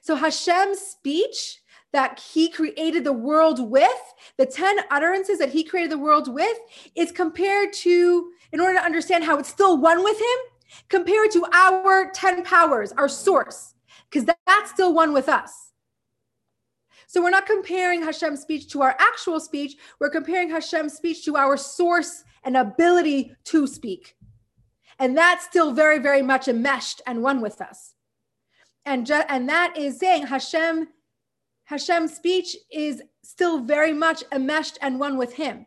[0.01, 1.61] So Hashem's speech
[1.93, 6.57] that he created the world with, the 10 utterances that he created the world with,
[6.95, 10.50] is compared to, in order to understand how it's still one with him,
[10.89, 13.73] compared to our 10 powers, our source,
[14.09, 15.71] because that's still one with us.
[17.07, 19.75] So we're not comparing Hashem's speech to our actual speech.
[19.99, 24.15] We're comparing Hashem's speech to our source and ability to speak.
[24.97, 27.95] And that's still very, very much enmeshed and one with us.
[28.85, 30.87] And, ju- and that is saying Hashem,
[31.65, 35.65] Hashem's speech is still very much enmeshed and one with him.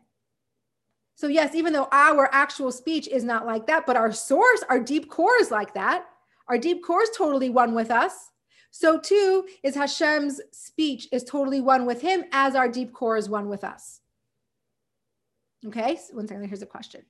[1.15, 4.79] So, yes, even though our actual speech is not like that, but our source, our
[4.79, 6.05] deep core is like that.
[6.47, 8.31] Our deep core is totally one with us.
[8.77, 13.29] So too is Hashem's speech is totally one with him as our deep core is
[13.29, 14.01] one with us.
[15.65, 17.01] Okay, so one second, here's a question.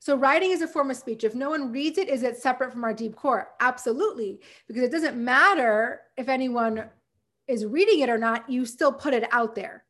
[0.00, 1.22] So writing is a form of speech.
[1.22, 3.50] If no one reads it, is it separate from our deep core?
[3.60, 6.90] Absolutely, because it doesn't matter if anyone
[7.46, 9.84] is reading it or not, you still put it out there.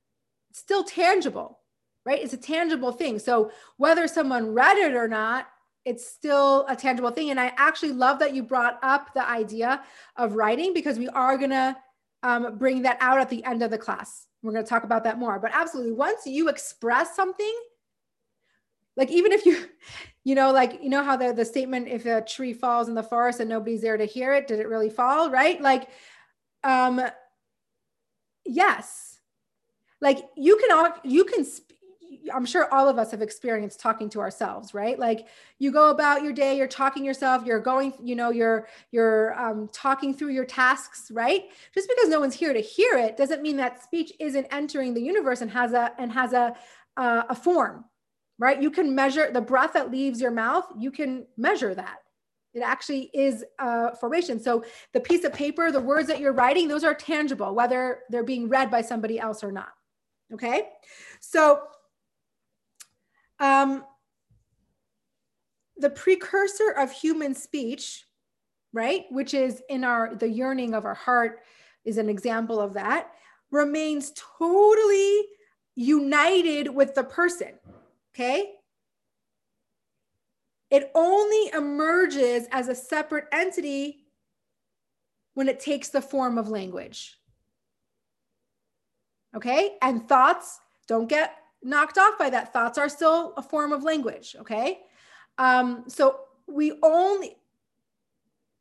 [0.53, 1.59] Still tangible,
[2.05, 2.23] right?
[2.23, 3.19] It's a tangible thing.
[3.19, 5.49] So whether someone read it or not
[5.85, 7.31] it's still a tangible thing.
[7.31, 9.83] And I actually love that you brought up the idea
[10.17, 11.77] of writing because we are going to
[12.23, 14.27] um, bring that out at the end of the class.
[14.43, 15.39] We're going to talk about that more.
[15.39, 17.55] But absolutely, once you express something,
[18.97, 19.65] like even if you,
[20.25, 23.03] you know, like, you know how the, the statement, if a tree falls in the
[23.03, 25.31] forest and nobody's there to hear it, did it really fall?
[25.31, 25.61] Right?
[25.61, 25.89] Like,
[26.63, 27.01] um,
[28.45, 29.12] yes.
[30.03, 31.47] Like you can, all, you can,
[32.35, 34.99] I'm sure all of us have experienced talking to ourselves, right?
[34.99, 39.39] Like you go about your day, you're talking yourself, you're going, you know, you're you're
[39.41, 41.45] um, talking through your tasks, right?
[41.73, 45.01] Just because no one's here to hear it doesn't mean that speech isn't entering the
[45.01, 46.55] universe and has a and has a
[46.97, 47.85] uh, a form,
[48.39, 48.61] right?
[48.61, 51.99] You can measure the breath that leaves your mouth, you can measure that.
[52.55, 54.39] It actually is a formation.
[54.39, 54.63] So
[54.93, 58.49] the piece of paper, the words that you're writing, those are tangible, whether they're being
[58.49, 59.71] read by somebody else or not.
[60.33, 60.69] Okay.
[61.21, 61.63] So
[63.39, 63.85] um,
[65.77, 68.07] the precursor of human speech,
[68.73, 71.41] right, which is in our the yearning of our heart,
[71.85, 73.13] is an example of that,
[73.51, 75.23] remains totally
[75.75, 77.59] united with the person.
[78.15, 78.55] Okay.
[80.71, 84.07] It only emerges as a separate entity
[85.35, 87.19] when it takes the form of language.
[89.35, 89.77] Okay.
[89.81, 92.53] And thoughts don't get knocked off by that.
[92.53, 94.37] Thoughts are still a form of language.
[94.41, 94.81] Okay.
[95.39, 97.37] Um, so we only,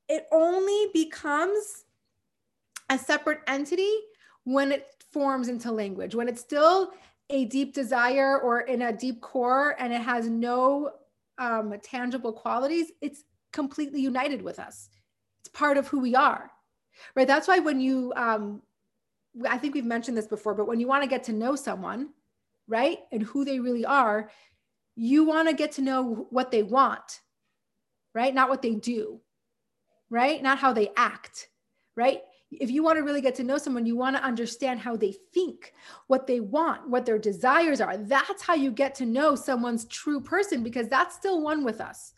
[0.07, 1.85] it only becomes
[2.89, 3.91] a separate entity
[4.43, 6.91] when it forms into language, when it's still
[7.29, 10.91] a deep desire or in a deep core and it has no
[11.37, 14.89] um, tangible qualities, it's completely united with us.
[15.41, 16.51] It's part of who we are,
[17.15, 17.27] right?
[17.27, 18.61] That's why when you, um,
[19.47, 22.09] I think we've mentioned this before, but when you want to get to know someone,
[22.67, 24.29] right, and who they really are,
[24.95, 27.21] you want to get to know what they want,
[28.13, 28.33] right?
[28.33, 29.21] Not what they do,
[30.09, 30.41] right?
[30.41, 31.47] Not how they act,
[31.95, 32.21] right?
[32.51, 35.13] if you want to really get to know someone, you want to understand how they
[35.33, 35.73] think,
[36.07, 37.97] what they want, what their desires are.
[37.97, 42.13] That's how you get to know someone's true person because that's still one with us.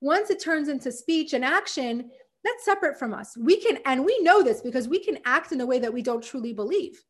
[0.00, 2.10] Once it turns into speech and action,
[2.44, 3.36] that's separate from us.
[3.36, 6.02] We can, and we know this because we can act in a way that we
[6.02, 7.04] don't truly believe,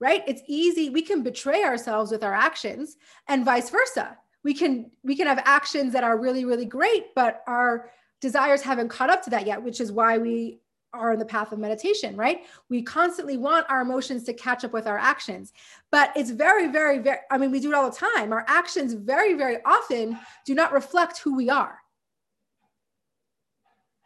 [0.00, 0.22] right?
[0.26, 0.90] It's easy.
[0.90, 2.96] We can betray ourselves with our actions
[3.28, 4.16] and vice versa.
[4.42, 7.90] We can, we can have actions that are really, really great, but our
[8.20, 10.60] desires haven't caught up to that yet, which is why we
[10.92, 12.42] are in the path of meditation, right?
[12.68, 15.52] We constantly want our emotions to catch up with our actions.
[15.90, 18.32] But it's very, very, very, I mean, we do it all the time.
[18.32, 21.78] Our actions very, very often do not reflect who we are,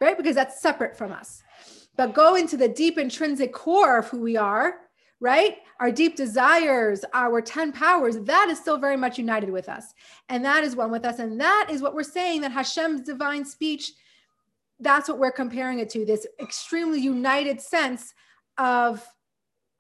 [0.01, 0.17] right?
[0.17, 1.43] Because that's separate from us.
[1.97, 4.77] But go into the deep intrinsic core of who we are,
[5.21, 5.57] right?
[5.81, 9.95] Our deep desires, our 10 powers, that is still very much united with us.
[10.29, 11.19] And that is one with us.
[11.19, 13.93] And that is what we're saying that Hashem's divine speech
[14.81, 18.15] that's what we're comparing it to this extremely united sense
[18.57, 19.07] of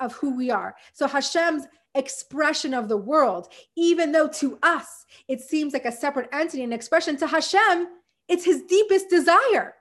[0.00, 5.40] of who we are so hashem's expression of the world even though to us it
[5.40, 7.88] seems like a separate entity and expression to hashem
[8.28, 9.74] it's his deepest desire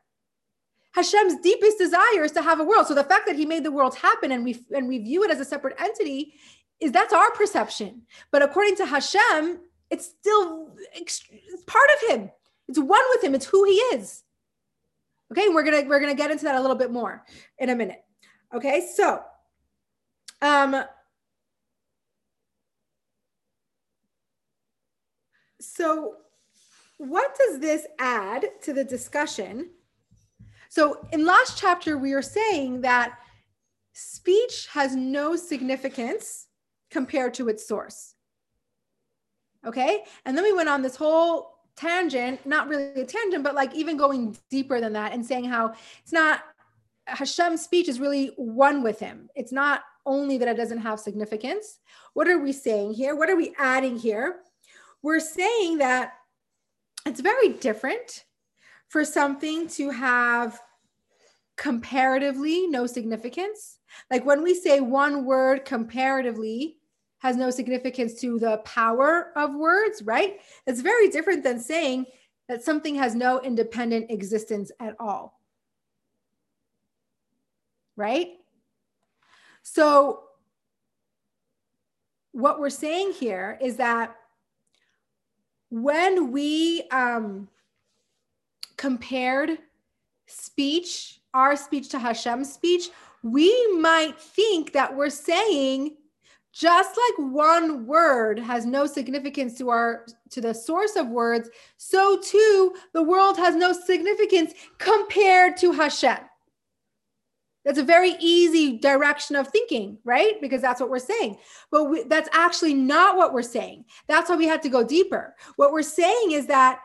[0.98, 3.72] hashem's deepest desire is to have a world so the fact that he made the
[3.72, 6.34] world happen and we and we view it as a separate entity
[6.80, 11.24] is that's our perception but according to hashem it's still it's
[11.66, 12.30] part of him
[12.68, 14.24] it's one with him it's who he is
[15.32, 17.26] Okay, we're gonna we're gonna get into that a little bit more
[17.60, 18.04] in a minute.
[18.54, 19.22] Okay, so
[20.42, 20.84] um
[25.60, 26.16] so
[26.98, 29.70] what does this add to the discussion?
[30.70, 33.18] So in last chapter, we are saying that
[33.94, 36.48] speech has no significance
[36.92, 38.16] compared to its source.
[39.66, 40.04] Okay.
[40.26, 43.98] And then we went on this whole tangent, not really a tangent, but like even
[43.98, 46.44] going deeper than that and saying how it's not
[47.08, 49.30] Hashem's speech is really one with him.
[49.36, 51.80] It's not only that it doesn't have significance.
[52.14, 53.16] What are we saying here?
[53.16, 54.38] What are we adding here?
[55.02, 56.14] We're saying that
[57.06, 58.26] it's very different
[58.90, 60.60] for something to have
[61.58, 63.80] comparatively no significance.
[64.12, 66.78] Like when we say one word comparatively,
[67.20, 70.40] has no significance to the power of words, right?
[70.68, 72.06] It's very different than saying
[72.48, 75.40] that something has no independent existence at all.
[77.96, 78.34] Right?
[79.64, 80.24] So,
[82.32, 84.16] what we're saying here is that
[85.70, 87.50] when we um,
[88.78, 89.58] compared
[90.28, 92.90] speech, our speech to Hashem's speech,
[93.24, 95.98] we might think that we're saying
[96.54, 102.20] just like one word has no significance to our to the source of words so
[102.20, 106.18] too the world has no significance compared to hashem.
[107.64, 110.42] That's a very easy direction of thinking right?
[110.42, 111.38] Because that's what we're saying.
[111.70, 113.86] But we, that's actually not what we're saying.
[114.08, 115.36] That's why we had to go deeper.
[115.58, 116.80] What we're saying is that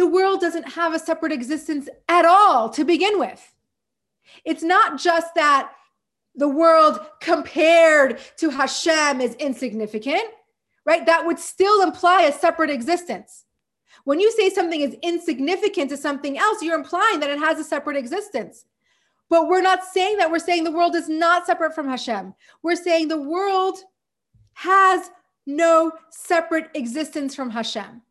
[0.00, 3.52] the world doesn't have a separate existence at all to begin with
[4.44, 5.72] it's not just that
[6.34, 10.22] the world compared to Hashem is insignificant,
[10.86, 11.04] right?
[11.06, 13.44] That would still imply a separate existence.
[14.04, 17.64] When you say something is insignificant to something else, you're implying that it has a
[17.64, 18.64] separate existence.
[19.28, 20.30] But we're not saying that.
[20.30, 22.34] We're saying the world is not separate from Hashem.
[22.62, 23.78] We're saying the world
[24.54, 25.10] has
[25.46, 28.02] no separate existence from Hashem.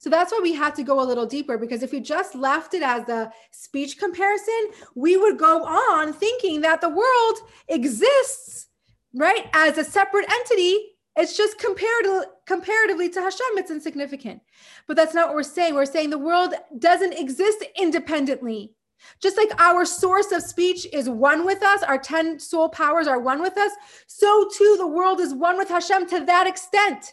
[0.00, 2.72] So that's why we had to go a little deeper because if we just left
[2.72, 7.38] it as a speech comparison, we would go on thinking that the world
[7.68, 8.68] exists,
[9.14, 10.96] right, as a separate entity.
[11.16, 14.40] It's just comparatively, comparatively to Hashem, it's insignificant.
[14.86, 15.74] But that's not what we're saying.
[15.74, 18.72] We're saying the world doesn't exist independently.
[19.20, 23.20] Just like our source of speech is one with us, our 10 soul powers are
[23.20, 23.72] one with us,
[24.06, 27.12] so too the world is one with Hashem to that extent.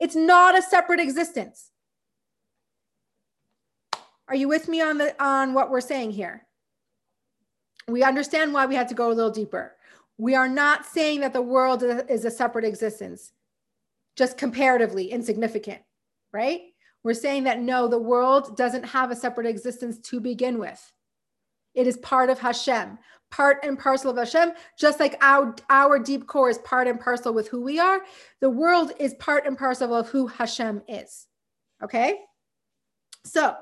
[0.00, 1.69] It's not a separate existence.
[4.30, 6.46] Are you with me on the on what we're saying here?
[7.88, 9.74] We understand why we had to go a little deeper.
[10.18, 13.32] We are not saying that the world is a separate existence,
[14.16, 15.82] just comparatively insignificant,
[16.32, 16.60] right?
[17.02, 20.92] We're saying that no, the world doesn't have a separate existence to begin with.
[21.74, 22.98] It is part of Hashem,
[23.32, 27.34] part and parcel of Hashem, just like our, our deep core is part and parcel
[27.34, 28.02] with who we are.
[28.40, 31.26] The world is part and parcel of who Hashem is.
[31.82, 32.20] Okay?
[33.24, 33.56] So,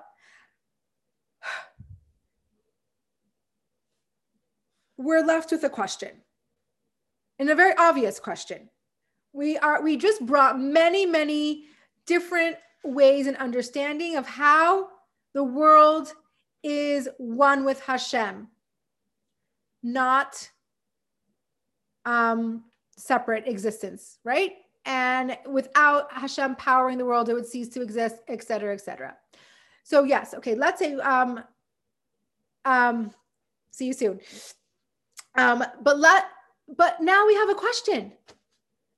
[4.99, 6.11] we're left with a question
[7.38, 8.68] and a very obvious question.
[9.32, 11.64] We are we just brought many many
[12.07, 14.88] different ways and understanding of how
[15.34, 16.12] the world
[16.64, 18.49] is one with hashem
[19.82, 20.51] not
[22.05, 22.64] um
[22.96, 24.53] separate existence right?
[24.84, 29.16] And without hashem powering the world it would cease to exist et cetera et cetera.
[29.84, 31.44] So yes okay let's say um
[32.64, 33.12] um
[33.70, 34.18] see you soon
[35.39, 36.26] um, but let
[36.76, 38.12] but now we have a question.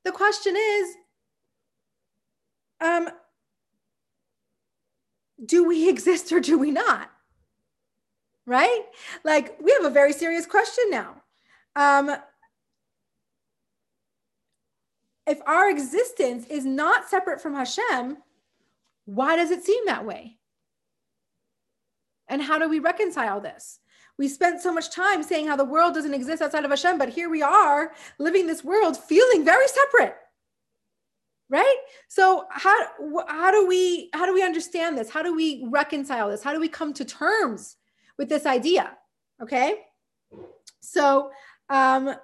[0.05, 0.95] The question is,
[2.81, 3.11] um,
[5.45, 7.11] do we exist or do we not?
[8.47, 8.85] Right?
[9.23, 11.23] Like we have a very serious question now.
[11.77, 12.11] Um,
[15.27, 18.17] if our existence is not separate from Hashem,
[19.05, 20.39] why does it seem that way?
[22.29, 23.80] And how do we reconcile this?
[24.21, 27.09] We spent so much time saying how the world doesn't exist outside of Hashem, but
[27.09, 30.15] here we are living this world feeling very separate.
[31.49, 31.77] Right?
[32.09, 32.77] So how
[33.29, 35.09] how do we how do we understand this?
[35.09, 36.43] How do we reconcile this?
[36.43, 37.77] How do we come to terms
[38.19, 38.91] with this idea?
[39.43, 39.79] Okay?
[40.81, 41.31] So
[41.71, 42.15] um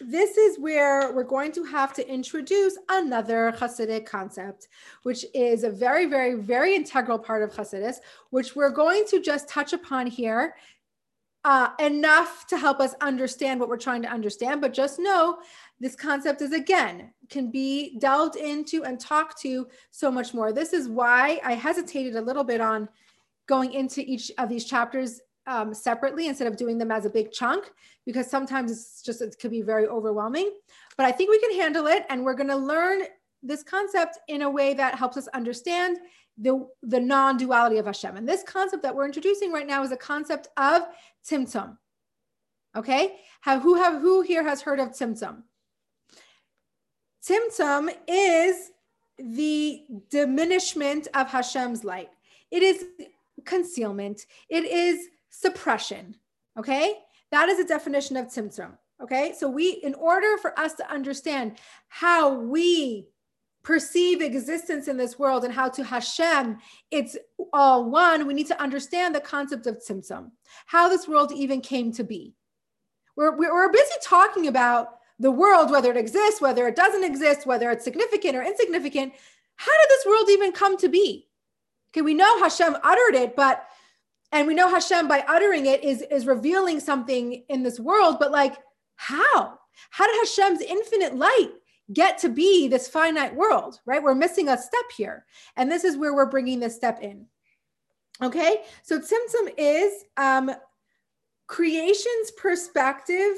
[0.00, 4.66] this is where we're going to have to introduce another Hasidic concept,
[5.04, 7.96] which is a very, very, very integral part of Hasidus,
[8.30, 10.56] which we're going to just touch upon here
[11.44, 14.60] uh, enough to help us understand what we're trying to understand.
[14.60, 15.38] But just know
[15.80, 20.52] this concept is again can be delved into and talked to so much more.
[20.52, 22.88] This is why I hesitated a little bit on
[23.46, 27.32] going into each of these chapters um, separately instead of doing them as a big
[27.32, 27.72] chunk
[28.06, 30.52] because sometimes it's just it could be very overwhelming.
[30.96, 33.02] But I think we can handle it, and we're going to learn
[33.42, 35.98] this concept in a way that helps us understand
[36.38, 38.16] the, the non-duality of Hashem.
[38.16, 40.82] And this concept that we're introducing right now is a concept of
[41.26, 41.76] Tzimtzum.
[42.74, 45.42] Okay, have who have who here has heard of Tzimtzum?
[47.22, 48.70] Tzimtzum is
[49.18, 52.08] the diminishment of Hashem's light.
[52.50, 52.84] It is
[53.44, 54.26] concealment.
[54.48, 56.16] It is suppression.
[56.58, 56.94] Okay,
[57.30, 58.72] that is a definition of Tzimtzum.
[59.02, 61.58] Okay, so we, in order for us to understand
[61.88, 63.08] how we
[63.62, 66.58] perceive existence in this world and how to Hashem
[66.90, 67.16] it's
[67.52, 70.30] all one, we need to understand the concept of tzimtzum,
[70.66, 72.34] how this world even came to be.
[73.16, 77.70] We're, we're busy talking about the world, whether it exists, whether it doesn't exist, whether
[77.70, 79.12] it's significant or insignificant.
[79.56, 81.28] How did this world even come to be?
[81.92, 83.66] Okay, we know Hashem uttered it, but
[84.32, 88.32] and we know Hashem by uttering it is, is revealing something in this world, but
[88.32, 88.56] like
[88.96, 89.58] how?
[89.90, 91.50] How did Hashem's infinite light
[91.92, 94.02] get to be this finite world, right?
[94.02, 95.24] We're missing a step here.
[95.56, 97.26] And this is where we're bringing this step in.
[98.22, 100.50] Okay, so Tzimtzum is um,
[101.46, 103.36] creation's perspective.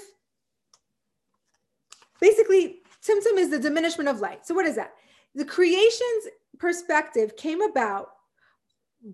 [2.20, 4.46] Basically, Tzimtzum is the diminishment of light.
[4.46, 4.92] So, what is that?
[5.34, 6.28] The creation's
[6.58, 8.10] perspective came about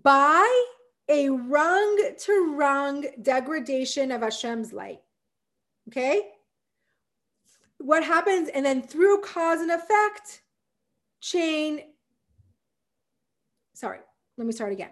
[0.03, 0.65] by
[1.07, 5.01] a rung to rung degradation of Hashem's light.
[5.87, 6.29] Okay,
[7.83, 8.49] what happens?
[8.49, 10.41] And then through cause and effect
[11.19, 11.81] chain
[13.75, 13.99] sorry
[14.37, 14.89] let me start again.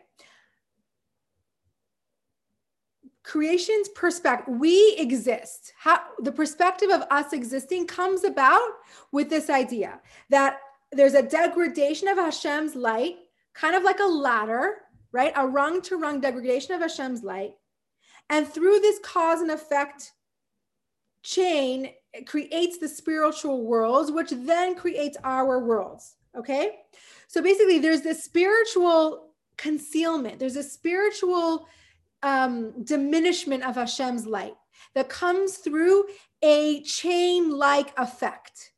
[3.24, 5.74] Creation's perspective we exist.
[5.78, 8.70] How the perspective of us existing comes about
[9.12, 10.60] with this idea that
[10.92, 13.16] there's a degradation of hashem's light
[13.54, 14.78] kind of like a ladder
[15.12, 15.34] right?
[15.36, 17.54] A rung to rung degradation of hashem's light.
[18.30, 20.12] And through this cause and effect
[21.24, 21.92] chain
[22.26, 26.16] creates the spiritual worlds, which then creates our worlds.
[26.38, 26.80] Okay.
[27.28, 31.68] So basically, there's this spiritual concealment, there's a spiritual
[32.24, 34.56] um, diminishment of Hashem's light
[34.96, 36.06] that comes through
[36.42, 38.72] a chain like effect.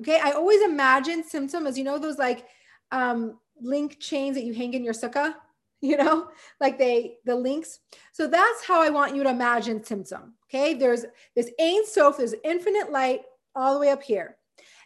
[0.00, 0.20] Okay.
[0.22, 2.46] I always imagine Tzimtzum as you know, those like
[2.92, 5.34] um, link chains that you hang in your sukkah
[5.82, 6.28] you know,
[6.60, 7.80] like they the links.
[8.12, 10.32] So that's how I want you to imagine Tzimtzum.
[10.48, 11.04] Okay, there's
[11.36, 13.22] this Ein Sof, there's infinite light
[13.54, 14.36] all the way up here,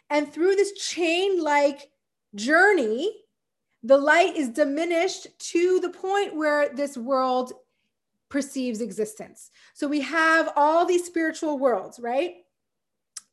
[0.09, 1.89] and through this chain-like
[2.35, 3.23] journey,
[3.83, 7.53] the light is diminished to the point where this world
[8.29, 9.51] perceives existence.
[9.73, 12.37] So we have all these spiritual worlds, right?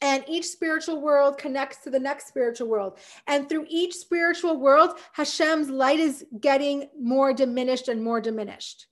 [0.03, 2.99] And each spiritual world connects to the next spiritual world.
[3.27, 8.87] And through each spiritual world, Hashem's light is getting more diminished and more diminished.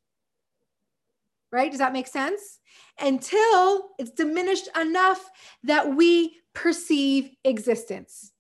[1.51, 1.71] Right?
[1.71, 2.59] Does that make sense?
[3.01, 5.31] Until it's diminished enough
[5.63, 8.33] that we perceive existence.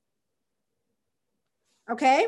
[1.90, 2.26] Okay?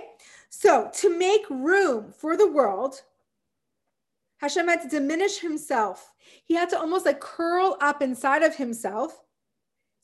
[0.48, 3.02] So, to make room for the world,
[4.38, 6.14] Hashem had to diminish himself.
[6.44, 9.20] He had to almost like curl up inside of himself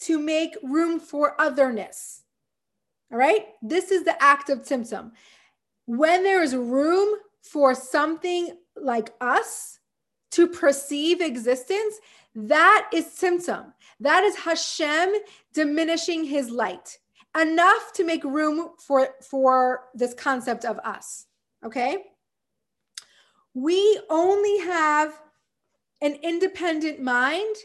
[0.00, 2.22] to make room for otherness.
[3.12, 3.46] All right.
[3.62, 5.12] This is the act of tzimtzum.
[5.86, 9.78] When there is room for something like us
[10.32, 11.96] to perceive existence,
[12.34, 13.72] that is tzimtzum.
[14.00, 15.14] That is Hashem
[15.54, 16.98] diminishing his light
[17.40, 21.26] enough to make room for, for this concept of us.
[21.64, 21.98] Okay.
[23.54, 25.14] We only have
[26.02, 27.56] an independent mind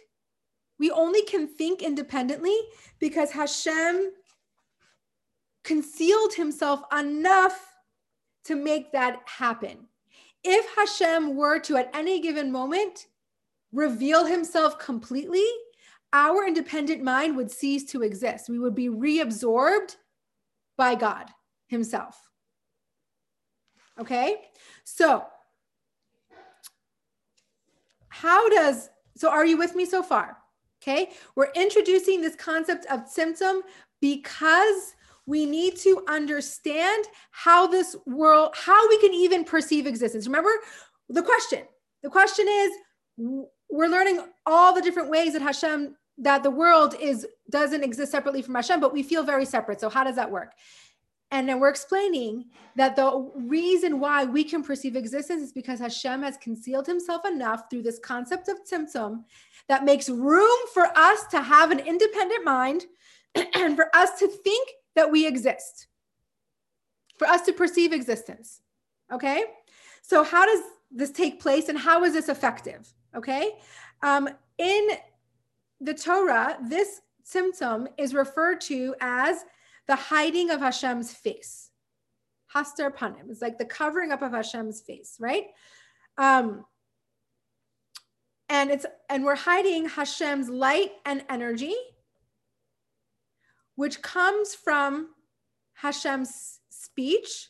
[0.82, 2.58] we only can think independently
[2.98, 4.12] because Hashem
[5.64, 7.76] concealed himself enough
[8.46, 9.88] to make that happen.
[10.44, 13.06] If Hashem were to, at any given moment,
[13.72, 15.46] reveal himself completely,
[16.14, 18.50] our independent mind would cease to exist.
[18.50, 19.96] We would be reabsorbed
[20.78, 21.28] by God
[21.68, 22.18] Himself.
[24.00, 24.38] Okay?
[24.84, 25.28] So,
[28.10, 30.41] how does, so are you with me so far?
[30.82, 33.62] Okay, we're introducing this concept of tzimtzum
[34.02, 34.96] because
[35.28, 40.26] we need to understand how this world, how we can even perceive existence.
[40.26, 40.50] Remember
[41.08, 41.66] the question.
[42.02, 42.72] The question is
[43.70, 48.42] we're learning all the different ways that Hashem, that the world is doesn't exist separately
[48.42, 49.80] from Hashem, but we feel very separate.
[49.80, 50.52] So how does that work?
[51.32, 56.24] And then we're explaining that the reason why we can perceive existence is because Hashem
[56.24, 59.24] has concealed himself enough through this concept of tzimtzum
[59.70, 62.86] that makes room for us to have an independent mind
[63.56, 65.88] and for us to think that we exist,
[67.18, 68.62] for us to perceive existence.
[69.12, 69.46] Okay.
[70.02, 70.62] So, how does
[70.92, 72.94] this take place and how is this effective?
[73.16, 73.54] Okay.
[74.04, 74.28] Um,
[74.58, 74.90] in
[75.80, 79.46] the Torah, this tzimtzum is referred to as
[79.92, 81.70] the hiding of Hashem's face.
[82.56, 83.30] Hastar panim.
[83.30, 85.48] is like the covering up of Hashem's face, right?
[86.18, 86.64] Um,
[88.48, 91.76] and it's and we're hiding Hashem's light and energy,
[93.76, 95.10] which comes from
[95.74, 97.50] Hashem's speech.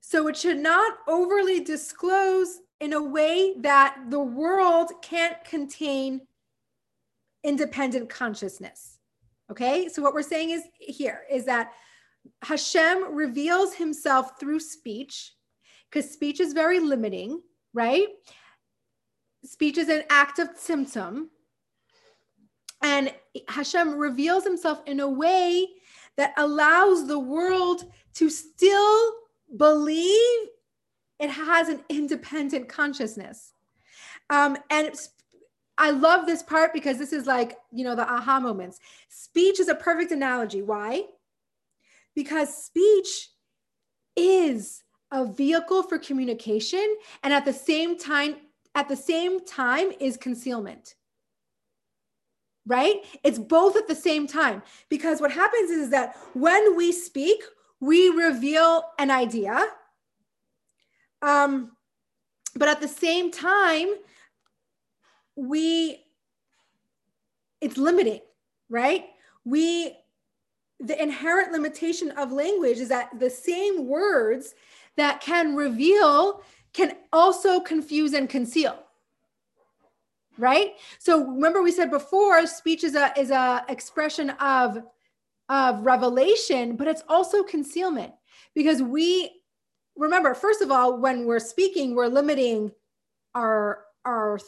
[0.00, 6.22] So it should not overly disclose in a way that the world can't contain
[7.44, 8.89] independent consciousness.
[9.50, 11.72] Okay, so what we're saying is here is that
[12.42, 15.32] Hashem reveals himself through speech
[15.90, 17.40] because speech is very limiting,
[17.74, 18.06] right?
[19.44, 21.26] Speech is an act of tzimtzum.
[22.82, 23.12] And
[23.48, 25.66] Hashem reveals himself in a way
[26.16, 27.84] that allows the world
[28.14, 29.12] to still
[29.56, 30.48] believe
[31.18, 33.52] it has an independent consciousness.
[34.30, 34.94] Um, and
[35.80, 38.78] I love this part because this is like, you know, the aha moments.
[39.08, 40.60] Speech is a perfect analogy.
[40.60, 41.04] Why?
[42.14, 43.30] Because speech
[44.14, 48.36] is a vehicle for communication and at the same time
[48.74, 50.96] at the same time is concealment.
[52.66, 52.96] Right?
[53.24, 57.42] It's both at the same time because what happens is that when we speak,
[57.80, 59.64] we reveal an idea.
[61.22, 61.72] Um,
[62.54, 63.88] but at the same time,
[65.40, 66.04] we
[67.60, 68.20] it's limiting
[68.68, 69.06] right?
[69.44, 69.96] We
[70.78, 74.54] the inherent limitation of language is that the same words
[74.96, 78.78] that can reveal can also confuse and conceal
[80.38, 80.76] right?
[80.98, 84.78] So remember we said before speech is a is a expression of
[85.48, 88.12] of revelation but it's also concealment
[88.54, 89.42] because we
[89.96, 92.70] remember first of all when we're speaking we're limiting
[93.34, 94.38] our our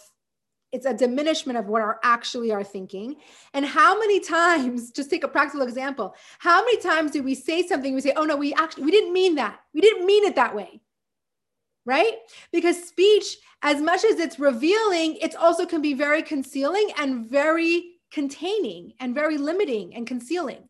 [0.73, 3.17] it's a diminishment of what are actually our thinking.
[3.53, 7.67] And how many times just take a practical example how many times do we say
[7.67, 9.61] something we say oh no we actually we didn't mean that.
[9.75, 10.81] We didn't mean it that way.
[11.85, 12.15] Right?
[12.53, 17.93] Because speech as much as it's revealing it also can be very concealing and very
[18.11, 20.69] containing and very limiting and concealing.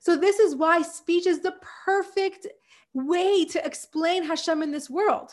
[0.00, 1.54] So this is why speech is the
[1.84, 2.46] perfect
[2.94, 5.32] way to explain hashem in this world.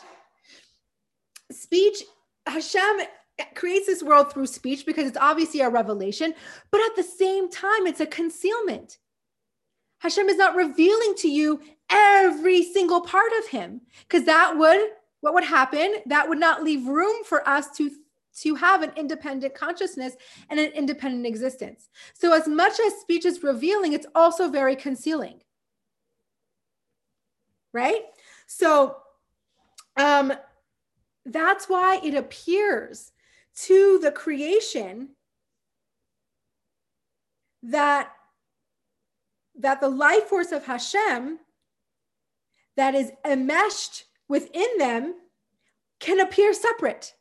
[1.50, 2.02] Speech
[2.46, 3.00] hashem
[3.54, 6.34] creates this world through speech because it's obviously a revelation,
[6.70, 8.98] but at the same time, it's a concealment.
[9.98, 11.60] Hashem is not revealing to you
[11.90, 15.94] every single part of him because that would what would happen?
[16.06, 17.90] That would not leave room for us to
[18.40, 20.14] to have an independent consciousness
[20.50, 21.88] and an independent existence.
[22.12, 25.40] So as much as speech is revealing it's also very concealing.
[27.72, 28.02] Right?
[28.46, 28.96] So
[29.96, 30.34] um
[31.24, 33.12] that's why it appears
[33.56, 35.10] to the creation
[37.62, 38.10] that
[39.56, 41.38] that the life force of Hashem
[42.76, 45.14] that is enmeshed within them
[46.00, 47.14] can appear separate.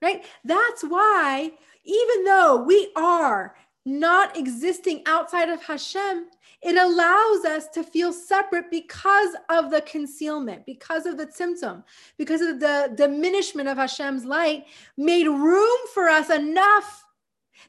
[0.00, 0.24] Right?
[0.44, 1.50] That's why,
[1.84, 6.26] even though we are not existing outside of Hashem,
[6.62, 11.84] it allows us to feel separate because of the concealment, because of the tzimtzum,
[12.16, 14.64] because of the diminishment of Hashem's light,
[14.96, 17.04] made room for us enough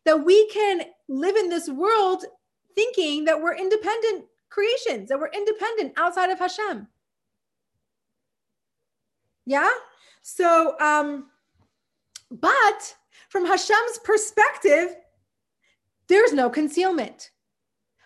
[0.06, 2.24] that we can live in this world
[2.74, 6.88] thinking that we're independent creations, that we're independent outside of Hashem.
[9.46, 9.72] Yeah?
[10.22, 11.28] So, um,
[12.32, 12.96] but
[13.30, 14.96] from Hashem's perspective,
[16.08, 17.32] there's no concealment.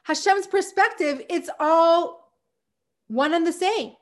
[0.04, 2.34] Hashem's perspective, it's all
[3.08, 3.93] one and the same.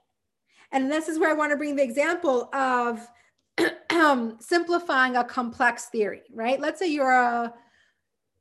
[0.71, 3.07] And this is where I want to bring the example of
[4.39, 6.59] simplifying a complex theory, right?
[6.59, 7.53] Let's say you're a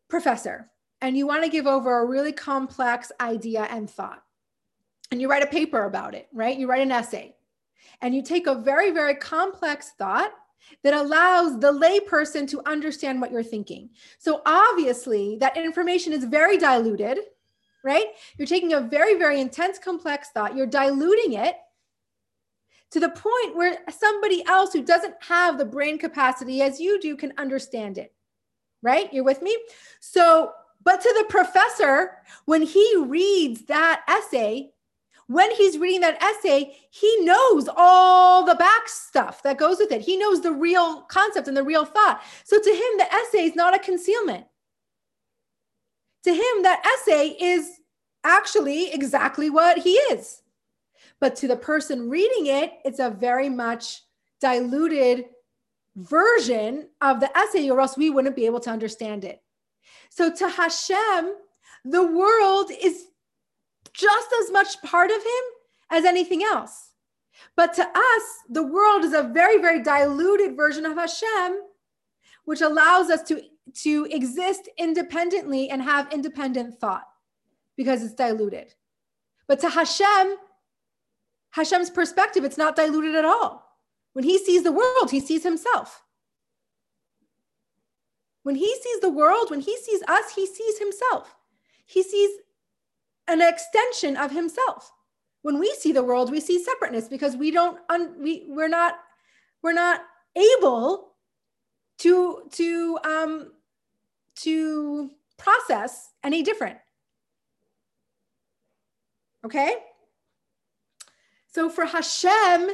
[0.09, 4.23] professor and you want to give over a really complex idea and thought.
[5.11, 6.59] And you write a paper about it, right?
[6.59, 7.37] You write an essay
[8.01, 10.33] and you take a very, very complex thought
[10.83, 13.91] that allows the layperson to understand what you're thinking.
[14.19, 17.19] So obviously, that information is very diluted,
[17.85, 18.07] right?
[18.37, 21.57] You're taking a very, very intense, complex thought, you're diluting it
[22.91, 27.17] to the point where somebody else who doesn't have the brain capacity as you do
[27.17, 28.15] can understand it,
[28.83, 29.13] right?
[29.13, 29.57] You're with me?
[30.01, 30.53] So,
[30.85, 34.71] but to the professor, when he reads that essay,
[35.29, 40.01] when he's reading that essay, he knows all the back stuff that goes with it.
[40.03, 42.23] He knows the real concept and the real thought.
[42.45, 44.47] So to him, the essay is not a concealment.
[46.25, 47.81] To him, that essay is
[48.25, 50.43] actually exactly what he is.
[51.21, 54.03] But to the person reading it, it's a very much
[54.41, 55.25] diluted
[55.97, 59.41] version of the essay, or else we wouldn't be able to understand it.
[60.11, 61.35] So to Hashem,
[61.85, 63.07] the world is
[63.97, 65.45] just as much part of him
[65.91, 66.93] as anything else.
[67.55, 71.61] But to us, the world is a very, very diluted version of Hashem,
[72.45, 73.43] which allows us to,
[73.83, 77.07] to exist independently and have independent thought
[77.77, 78.75] because it's diluted.
[79.49, 80.37] But to Hashem,
[81.51, 83.65] Hashem's perspective, it's not diluted at all.
[84.13, 86.03] When he sees the world, he sees himself.
[88.43, 91.37] When he sees the world, when he sees us, he sees himself.
[91.85, 92.31] He sees
[93.29, 94.93] an extension of himself.
[95.43, 98.99] When we see the world, we see separateness because we don't un, we we're not
[99.63, 100.01] we're not
[100.37, 101.13] able
[101.99, 103.53] to to um
[104.37, 106.79] to process any different.
[109.45, 109.75] Okay?
[111.47, 112.71] So for Hashem,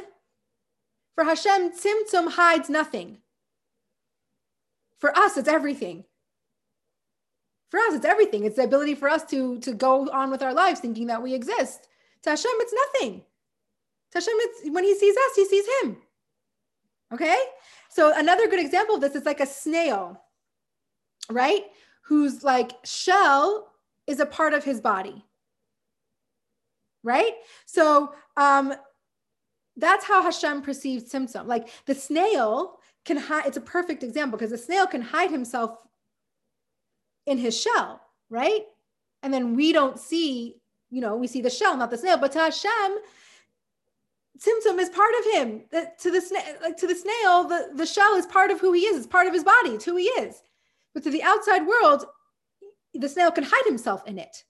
[1.13, 3.19] for Hashem, Tzimtzum hides nothing.
[4.97, 6.05] For us, it's everything
[7.73, 8.43] for us it's everything.
[8.43, 11.33] It's the ability for us to to go on with our lives thinking that we
[11.33, 11.87] exist.
[12.21, 13.23] To hashem it's nothing.
[14.11, 15.97] To hashem it's when he sees us he sees him.
[17.11, 17.39] Okay?
[17.89, 20.21] So another good example of this is like a snail
[21.31, 21.63] right?
[22.03, 23.71] Whose like shell
[24.05, 25.25] is a part of his body.
[27.01, 27.33] Right?
[27.65, 28.75] So um
[29.77, 34.51] that's how hashem perceives tzimtzum like the snail can hide it's a perfect example because
[34.51, 35.79] the snail can hide himself
[37.25, 38.65] in his shell, right?
[39.21, 40.57] And then we don't see,
[40.89, 42.17] you know, we see the shell, not the snail.
[42.17, 42.97] But to Hashem,
[44.37, 45.61] Tzimtzum is part of him.
[45.99, 48.81] To the snail, like to the snail, the, the shell is part of who he
[48.81, 48.97] is.
[48.97, 49.69] It's part of his body.
[49.69, 50.41] It's who he is.
[50.93, 52.05] But to the outside world,
[52.93, 54.43] the snail can hide himself in it.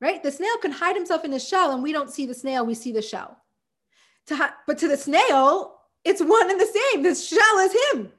[0.00, 0.22] Right?
[0.22, 2.74] The snail can hide himself in his shell, and we don't see the snail, we
[2.74, 3.36] see the shell.
[4.26, 5.74] To ha- but to the snail,
[6.04, 7.02] It's one and the same.
[7.02, 8.12] This shell is him.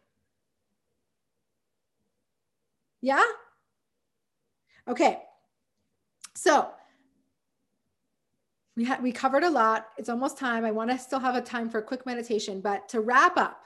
[3.01, 3.23] Yeah?
[4.87, 5.19] Okay.
[6.35, 6.69] So
[8.75, 9.87] we had we covered a lot.
[9.97, 10.65] It's almost time.
[10.65, 13.61] I want to still have a time for a quick meditation, but to wrap up,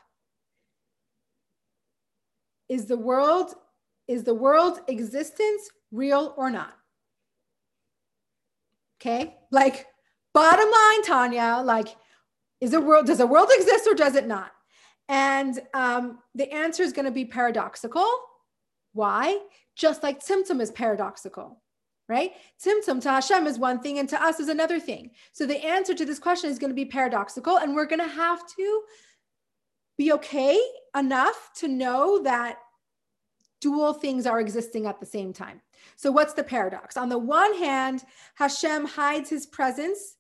[2.68, 3.54] is the world
[4.08, 6.74] is the world's existence real or not?
[9.00, 9.36] Okay?
[9.52, 9.88] Like
[10.34, 11.90] bottom line, Tanya, like
[12.60, 14.52] is the world does the world exist or does it not?
[15.10, 18.08] And um, the answer is going to be paradoxical.
[18.94, 19.40] Why?
[19.76, 21.62] Just like Tzimtzum is paradoxical,
[22.08, 22.32] right?
[22.64, 25.12] Tzimtzum to Hashem is one thing and to us is another thing.
[25.34, 28.08] So the answer to this question is going to be paradoxical, and we're going to
[28.08, 28.82] have to
[29.98, 30.60] be okay
[30.96, 32.58] enough to know that
[33.62, 35.62] dual things are existing at the same time.
[35.96, 36.98] So, what's the paradox?
[36.98, 38.04] On the one hand,
[38.36, 40.18] Hashem hides his presence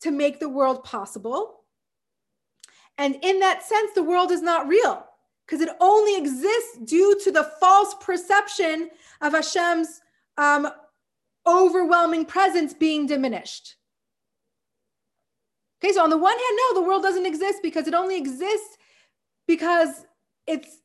[0.00, 1.60] to make the world possible.
[2.98, 5.04] And in that sense, the world is not real
[5.46, 8.90] because it only exists due to the false perception
[9.20, 10.00] of Hashem's
[10.38, 10.68] um,
[11.46, 13.76] overwhelming presence being diminished.
[15.82, 18.78] Okay, so on the one hand, no, the world doesn't exist because it only exists
[19.46, 20.06] because
[20.46, 20.78] it's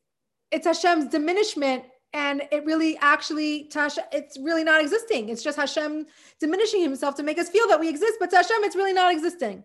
[0.50, 5.28] it's Hashem's diminishment and it really actually Tasha, it's really not existing.
[5.28, 6.06] It's just Hashem
[6.40, 9.12] diminishing himself to make us feel that we exist, but to Hashem, it's really not
[9.12, 9.64] existing.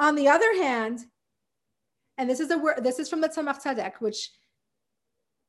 [0.00, 1.04] On the other hand,
[2.18, 4.30] and this is a word, this is from the Tzemach Tzedek, which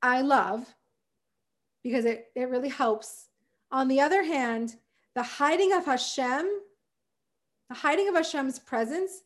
[0.01, 0.73] I love
[1.83, 3.29] because it, it really helps.
[3.71, 4.75] On the other hand,
[5.13, 6.47] the hiding of Hashem,
[7.69, 9.21] the hiding of Hashem's presence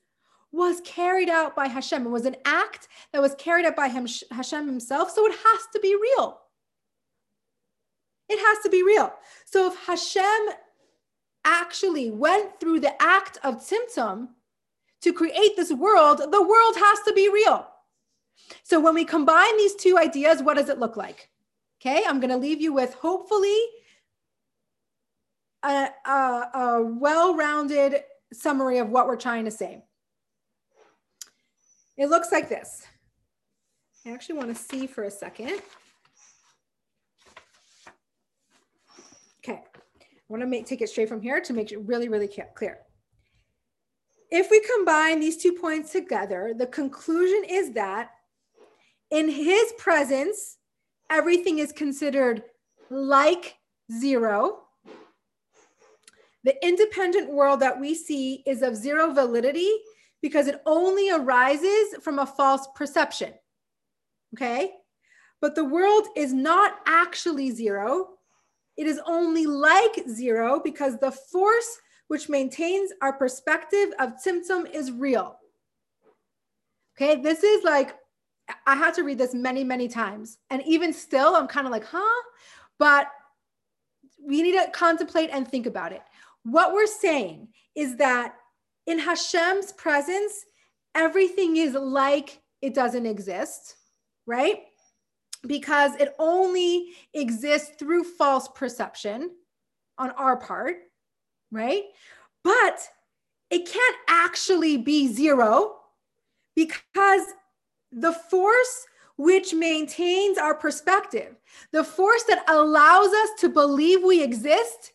[0.52, 2.06] was carried out by Hashem.
[2.06, 5.12] It was an act that was carried out by him, Hashem himself.
[5.12, 6.40] So it has to be real.
[8.28, 9.14] It has to be real.
[9.46, 10.54] So if Hashem
[11.46, 14.30] actually went through the act of Tzimtzum,
[15.02, 17.68] to create this world, the world has to be real.
[18.64, 21.30] So when we combine these two ideas, what does it look like?
[21.82, 23.58] Okay, I'm going to leave you with hopefully
[25.64, 28.02] a, a, a well rounded
[28.34, 29.84] summary of what we're trying to say.
[31.97, 32.86] It looks like this.
[34.06, 35.62] I actually want to see for a second.
[39.43, 42.30] Okay, I want to make take it straight from here to make it really, really
[42.56, 42.80] clear
[44.32, 48.11] if we combine these two points together, the conclusion is that
[49.11, 50.57] in his presence,
[51.09, 52.43] everything is considered
[52.89, 53.55] like
[53.91, 54.61] zero.
[56.43, 59.69] The independent world that we see is of zero validity
[60.21, 63.34] because it only arises from a false perception.
[64.36, 64.71] Okay?
[65.41, 68.09] But the world is not actually zero.
[68.77, 71.80] It is only like zero because the force
[72.10, 75.38] which maintains our perspective of Tzimtzum is real.
[76.97, 77.95] Okay, this is like,
[78.66, 80.39] I had to read this many, many times.
[80.49, 82.24] And even still, I'm kind of like, huh?
[82.80, 83.07] But
[84.22, 86.01] we need to contemplate and think about it.
[86.43, 88.34] What we're saying is that
[88.88, 90.45] in Hashem's presence,
[90.95, 93.76] everything is like it doesn't exist,
[94.26, 94.64] right?
[95.45, 99.30] Because it only exists through false perception
[99.99, 100.78] on our part
[101.52, 101.84] right?
[102.43, 102.80] But
[103.50, 105.78] it can't actually be zero
[106.56, 107.24] because
[107.91, 108.86] the force
[109.18, 111.36] which maintains our perspective,
[111.72, 114.93] the force that allows us to believe we exist,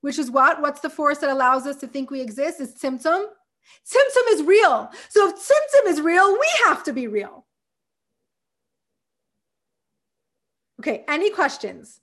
[0.00, 0.60] which is what?
[0.60, 2.60] What's the force that allows us to think we exist?
[2.60, 3.24] Is tzimtzum.
[3.86, 4.90] Tzimtzum is real.
[5.08, 7.46] So if tzimtzum is real, we have to be real.
[10.80, 12.01] Okay, any questions?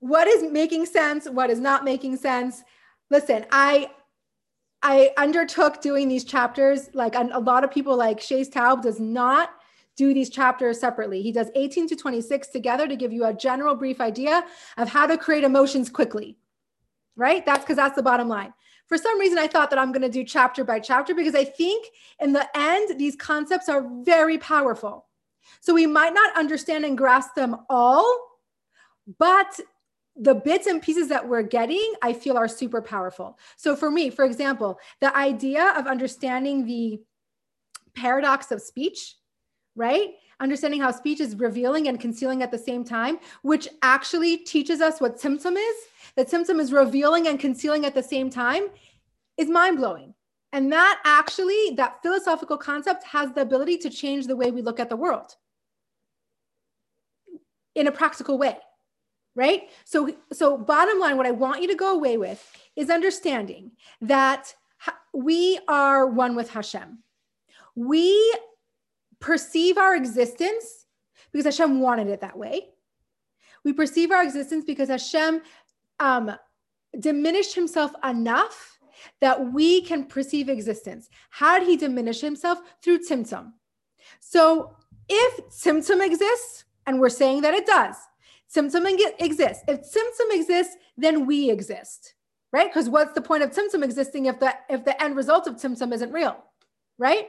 [0.00, 2.62] What is making sense, what is not making sense.
[3.10, 3.90] Listen, I
[4.82, 6.90] I undertook doing these chapters.
[6.94, 9.50] Like a lot of people, like Shais Taub, does not
[9.96, 11.22] do these chapters separately.
[11.22, 14.44] He does 18 to 26 together to give you a general brief idea
[14.76, 16.36] of how to create emotions quickly.
[17.16, 17.44] Right?
[17.46, 18.52] That's because that's the bottom line.
[18.86, 21.44] For some reason, I thought that I'm going to do chapter by chapter because I
[21.44, 21.86] think
[22.20, 25.06] in the end, these concepts are very powerful.
[25.60, 28.04] So we might not understand and grasp them all,
[29.18, 29.58] but
[30.18, 33.38] the bits and pieces that we're getting, I feel are super powerful.
[33.56, 37.00] So for me, for example, the idea of understanding the
[37.94, 39.16] paradox of speech,
[39.74, 40.14] right?
[40.40, 45.00] Understanding how speech is revealing and concealing at the same time, which actually teaches us
[45.00, 45.76] what tzimtzum is,
[46.16, 48.68] that tzimtzum is revealing and concealing at the same time,
[49.36, 50.14] is mind blowing.
[50.52, 54.80] And that actually, that philosophical concept has the ability to change the way we look
[54.80, 55.34] at the world
[57.74, 58.56] in a practical way
[59.36, 63.70] right so so bottom line what i want you to go away with is understanding
[64.00, 64.54] that
[65.12, 66.98] we are one with hashem
[67.76, 68.34] We
[69.20, 70.86] perceive our existence
[71.32, 72.70] because Hashem wanted it that way.
[73.64, 75.42] We perceive our existence because Hashem
[76.00, 76.36] um,
[76.98, 78.78] diminished himself enough
[79.20, 81.10] that we can perceive existence.
[81.30, 82.58] How did he diminish himself?
[82.82, 83.52] Through Tzimtzum.
[84.20, 84.76] So
[85.08, 87.96] if Tzimtzum exists, and we're saying that it does,
[88.56, 88.86] Tzimtzum
[89.18, 89.64] exists.
[89.68, 92.14] If Tzimtzum exists, then we exist,
[92.52, 92.68] right?
[92.68, 95.92] Because what's the point of Tzimtzum existing if the if the end result of Tzimtzum
[95.92, 96.36] isn't real,
[96.98, 97.28] right?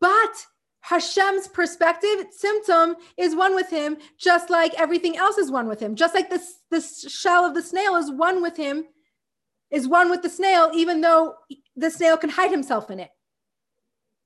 [0.00, 0.46] But
[0.82, 5.94] Hashem's perspective, Tzimtzum is one with him, just like everything else is one with him.
[5.94, 8.84] Just like this, this shell of the snail is one with him,
[9.70, 11.34] is one with the snail, even though
[11.76, 13.10] the snail can hide himself in it.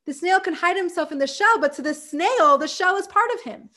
[0.07, 3.07] The snail can hide himself in the shell, but to the snail, the shell is
[3.07, 3.71] part of him.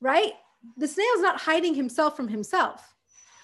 [0.00, 0.32] Right?
[0.76, 2.94] The snail's not hiding himself from himself.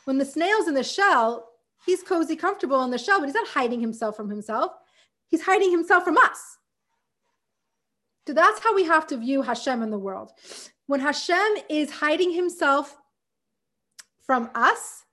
[0.05, 1.49] When the snail's in the shell,
[1.87, 4.73] he's cozy, comfortable in the shell, but he's not hiding himself from himself.
[5.29, 6.59] He's hiding himself from us.
[8.27, 10.33] So that's how we have to view Hashem in the world.
[10.87, 12.97] When Hashem is hiding himself
[14.27, 15.05] from us,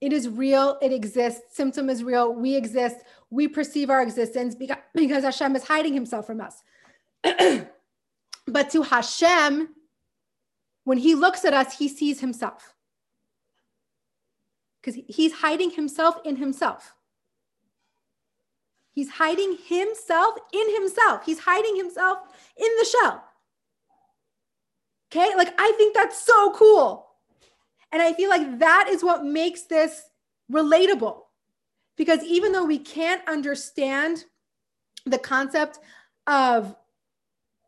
[0.00, 1.58] it is real, it exists.
[1.58, 2.96] tzimtzum is real, we exist,
[3.30, 6.62] we perceive our existence because, because Hashem is hiding himself from us.
[8.46, 9.70] but to Hashem,
[10.86, 12.72] when he looks at us, he sees himself.
[14.80, 16.94] Because he's hiding himself in himself.
[18.92, 21.26] He's hiding himself in himself.
[21.26, 22.18] He's hiding himself
[22.56, 23.24] in the shell.
[25.10, 27.08] Okay, like I think that's so cool.
[27.90, 30.02] And I feel like that is what makes this
[30.52, 31.18] relatable.
[31.96, 34.24] Because even though we can't understand
[35.04, 35.80] the concept
[36.28, 36.76] of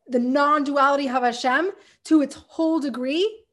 [0.08, 1.72] the non duality of Hashem
[2.04, 3.44] to its whole degree,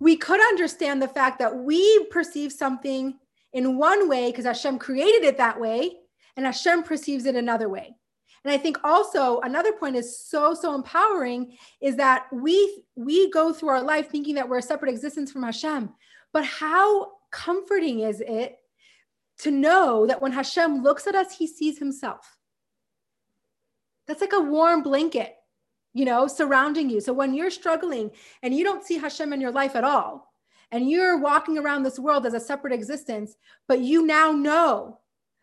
[0.00, 3.18] we could understand the fact that we perceive something
[3.52, 5.96] in one way because Hashem created it that way
[6.36, 7.94] and Hashem perceives it another way.
[8.44, 13.52] And I think also another point is so so empowering is that we we go
[13.52, 15.90] through our life thinking that we're a separate existence from Hashem.
[16.32, 18.56] But how comforting is it
[19.40, 22.38] to know that when Hashem looks at us, he sees himself.
[24.06, 25.34] That's like a warm blanket,
[25.98, 27.00] you know, surrounding you.
[27.00, 28.12] So when you're struggling
[28.44, 30.32] and you don't see Hashem in your life at all,
[30.70, 33.36] and you're walking around this world as a separate existence,
[33.66, 35.00] but you now know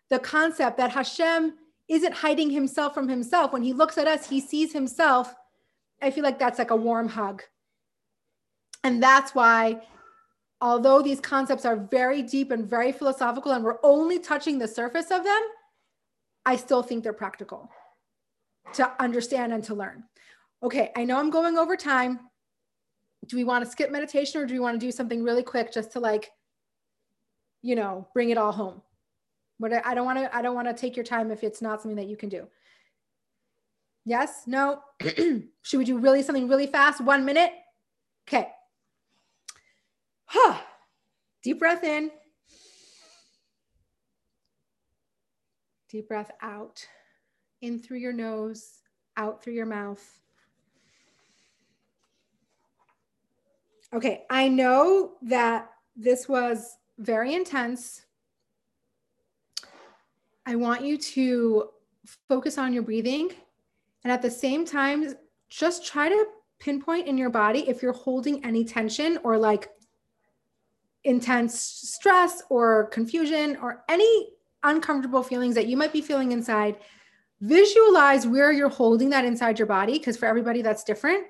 [0.09, 1.55] the concept that Hashem
[1.89, 3.51] isn't hiding himself from himself.
[3.51, 5.35] When he looks at us, he sees himself.
[6.01, 7.43] I feel like that's like a warm hug.
[8.83, 9.81] And that's why,
[10.61, 15.11] although these concepts are very deep and very philosophical, and we're only touching the surface
[15.11, 15.41] of them,
[16.45, 17.69] I still think they're practical
[18.75, 20.03] to understand and to learn.
[20.63, 22.19] Okay, I know I'm going over time.
[23.27, 25.73] Do we want to skip meditation or do we want to do something really quick
[25.73, 26.31] just to like,
[27.61, 28.81] you know, bring it all home?
[29.59, 31.81] But I don't want to, I don't want to take your time if it's not
[31.81, 32.47] something that you can do.
[34.05, 34.43] Yes?
[34.45, 34.81] No?
[35.01, 37.01] Should we do really something really fast?
[37.01, 37.51] One minute?
[38.27, 38.49] Okay.
[40.25, 40.57] Huh.
[41.41, 42.11] Deep breath in.
[45.89, 46.85] Deep breath out.
[47.61, 48.79] In through your nose,
[49.17, 50.19] out through your mouth.
[53.93, 58.05] Okay, I know that this was very intense
[60.45, 61.69] I want you to
[62.27, 63.31] focus on your breathing.
[64.03, 65.15] And at the same time,
[65.49, 66.25] just try to
[66.59, 69.69] pinpoint in your body if you're holding any tension or like
[71.03, 74.29] intense stress or confusion or any
[74.63, 76.77] uncomfortable feelings that you might be feeling inside.
[77.41, 81.25] Visualize where you're holding that inside your body, because for everybody that's different.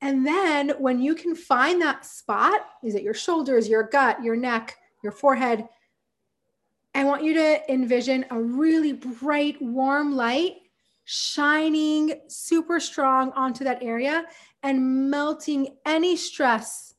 [0.00, 4.36] And then when you can find that spot, is it your shoulders, your gut, your
[4.36, 5.66] neck, your forehead?
[6.94, 10.56] I want you to envision a really bright, warm light
[11.04, 14.24] shining super strong onto that area
[14.62, 16.94] and melting any stress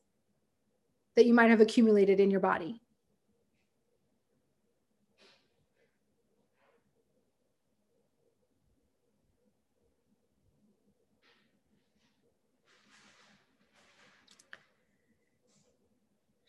[1.16, 2.80] that you might have accumulated in your body.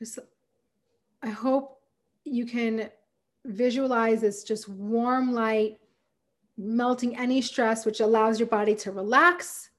[0.02, 0.18] Just,
[1.22, 1.80] I hope
[2.24, 2.90] you can
[3.46, 5.78] visualize this just warm light
[6.58, 9.70] melting any stress, which allows your body to relax.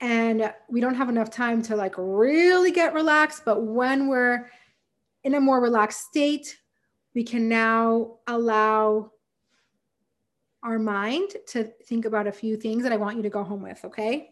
[0.00, 4.48] And we don't have enough time to like really get relaxed, but when we're
[5.24, 6.56] in a more relaxed state,
[7.12, 9.10] we can now allow
[10.62, 13.62] our mind to think about a few things that I want you to go home
[13.62, 14.30] with, okay?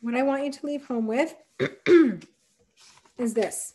[0.00, 1.34] What I want you to leave home with
[3.18, 3.74] is this.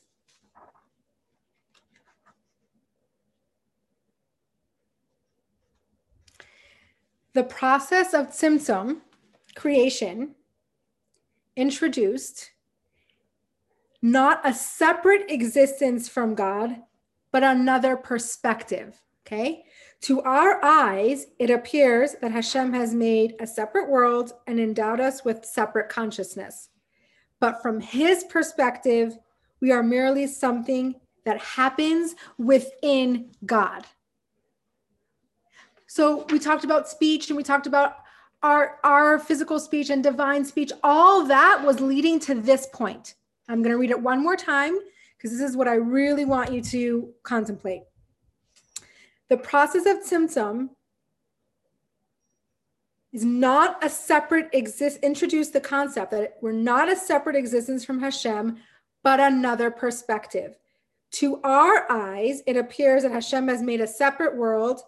[7.33, 9.01] The process of tzimtzum
[9.55, 10.35] creation
[11.57, 12.51] introduced
[14.01, 16.77] not a separate existence from God,
[17.31, 19.01] but another perspective.
[19.25, 19.64] Okay.
[20.01, 25.25] To our eyes, it appears that Hashem has made a separate world and endowed us
[25.25, 26.69] with separate consciousness.
[27.39, 29.17] But from his perspective,
[29.61, 33.85] we are merely something that happens within God.
[35.87, 37.97] So we talked about speech and we talked about
[38.43, 40.71] our, our physical speech and divine speech.
[40.83, 43.15] All that was leading to this point.
[43.49, 44.77] I'm going to read it one more time
[45.17, 47.83] because this is what I really want you to contemplate.
[49.29, 50.69] The process of tzimtzum
[53.11, 57.99] is not a separate exist introduce the concept that we're not a separate existence from
[57.99, 58.57] Hashem,
[59.03, 60.57] but another perspective.
[61.13, 64.81] To our eyes, it appears that Hashem has made a separate world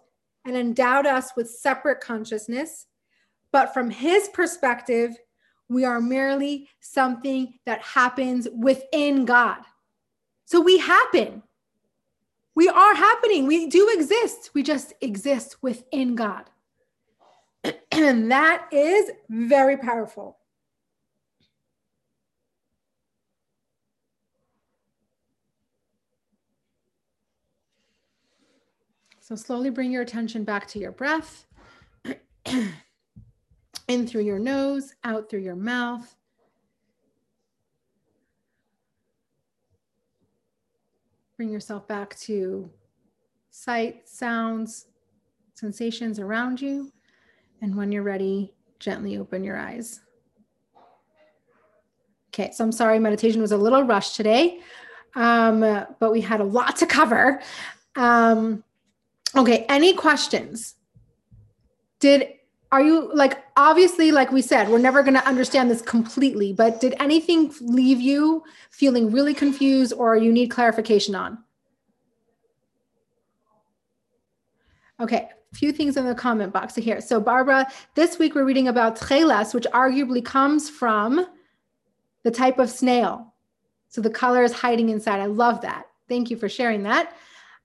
[0.44, 2.86] and endowed us with separate consciousness.
[3.50, 5.16] But from his perspective,
[5.68, 9.60] we are merely something that happens within God.
[10.44, 11.42] So we happen.
[12.58, 13.46] We are happening.
[13.46, 14.50] We do exist.
[14.52, 16.50] We just exist within God.
[17.92, 20.38] and that is very powerful.
[29.20, 31.46] So slowly bring your attention back to your breath.
[33.86, 36.12] In through your nose, out through your mouth.
[41.38, 42.70] Bring yourself back to
[43.50, 44.88] sight, sounds,
[45.54, 46.92] sensations around you.
[47.62, 50.00] And when you're ready, gently open your eyes.
[52.28, 54.60] Okay, so I'm sorry, meditation was a little rushed today,
[55.14, 55.60] um,
[55.98, 57.40] but we had a lot to cover.
[57.96, 58.62] Um,
[59.36, 60.74] Okay, any questions?
[62.00, 62.28] Did
[62.70, 66.80] are you like obviously like we said we're never going to understand this completely but
[66.80, 71.38] did anything leave you feeling really confused or you need clarification on?
[75.00, 78.68] Okay a few things in the comment box here so barbara this week we're reading
[78.68, 81.26] about tcheles which arguably comes from
[82.28, 83.32] the type of snail.
[83.88, 85.20] So the color is hiding inside.
[85.20, 85.86] I love that.
[86.08, 87.16] Thank you for sharing that.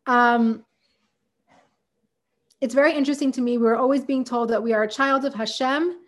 [0.06, 0.64] Um,
[2.64, 3.58] it's very interesting to me.
[3.58, 6.00] We're always being told that we are a child of Hashem,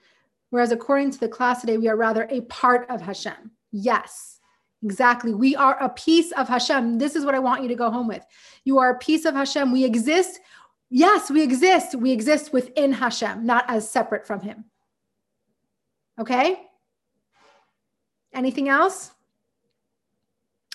[0.52, 3.52] whereas according to the class today, we are rather a part of Hashem.
[3.74, 4.40] Yes,
[4.82, 5.34] exactly.
[5.34, 6.98] We are a piece of Hashem.
[6.98, 8.26] This is what I want you to go home with.
[8.64, 9.74] You are a piece of Hashem.
[9.74, 10.40] We exist.
[10.90, 11.94] Yes, we exist.
[11.94, 14.64] We exist within Hashem, not as separate from Him.
[16.18, 16.62] Okay?
[18.34, 19.12] Anything else?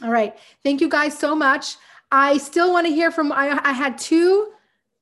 [0.02, 0.36] All right.
[0.62, 1.76] Thank you guys so much.
[2.12, 4.52] I still want to hear from, I, I had two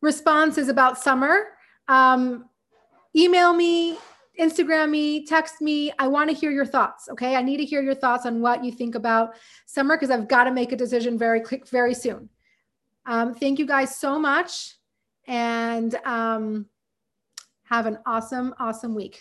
[0.01, 1.49] responses about summer,
[1.89, 2.49] um,
[3.17, 3.99] email me,
[4.39, 5.93] Instagram me, text me.
[5.99, 7.09] I want to hear your thoughts.
[7.11, 7.35] Okay.
[7.35, 9.31] I need to hear your thoughts on what you think about
[9.67, 12.29] summer because I've got to make a decision very quick, very soon.
[13.07, 14.77] Um, thank you guys so much
[15.27, 16.67] and um,
[17.65, 19.21] have an awesome, awesome week.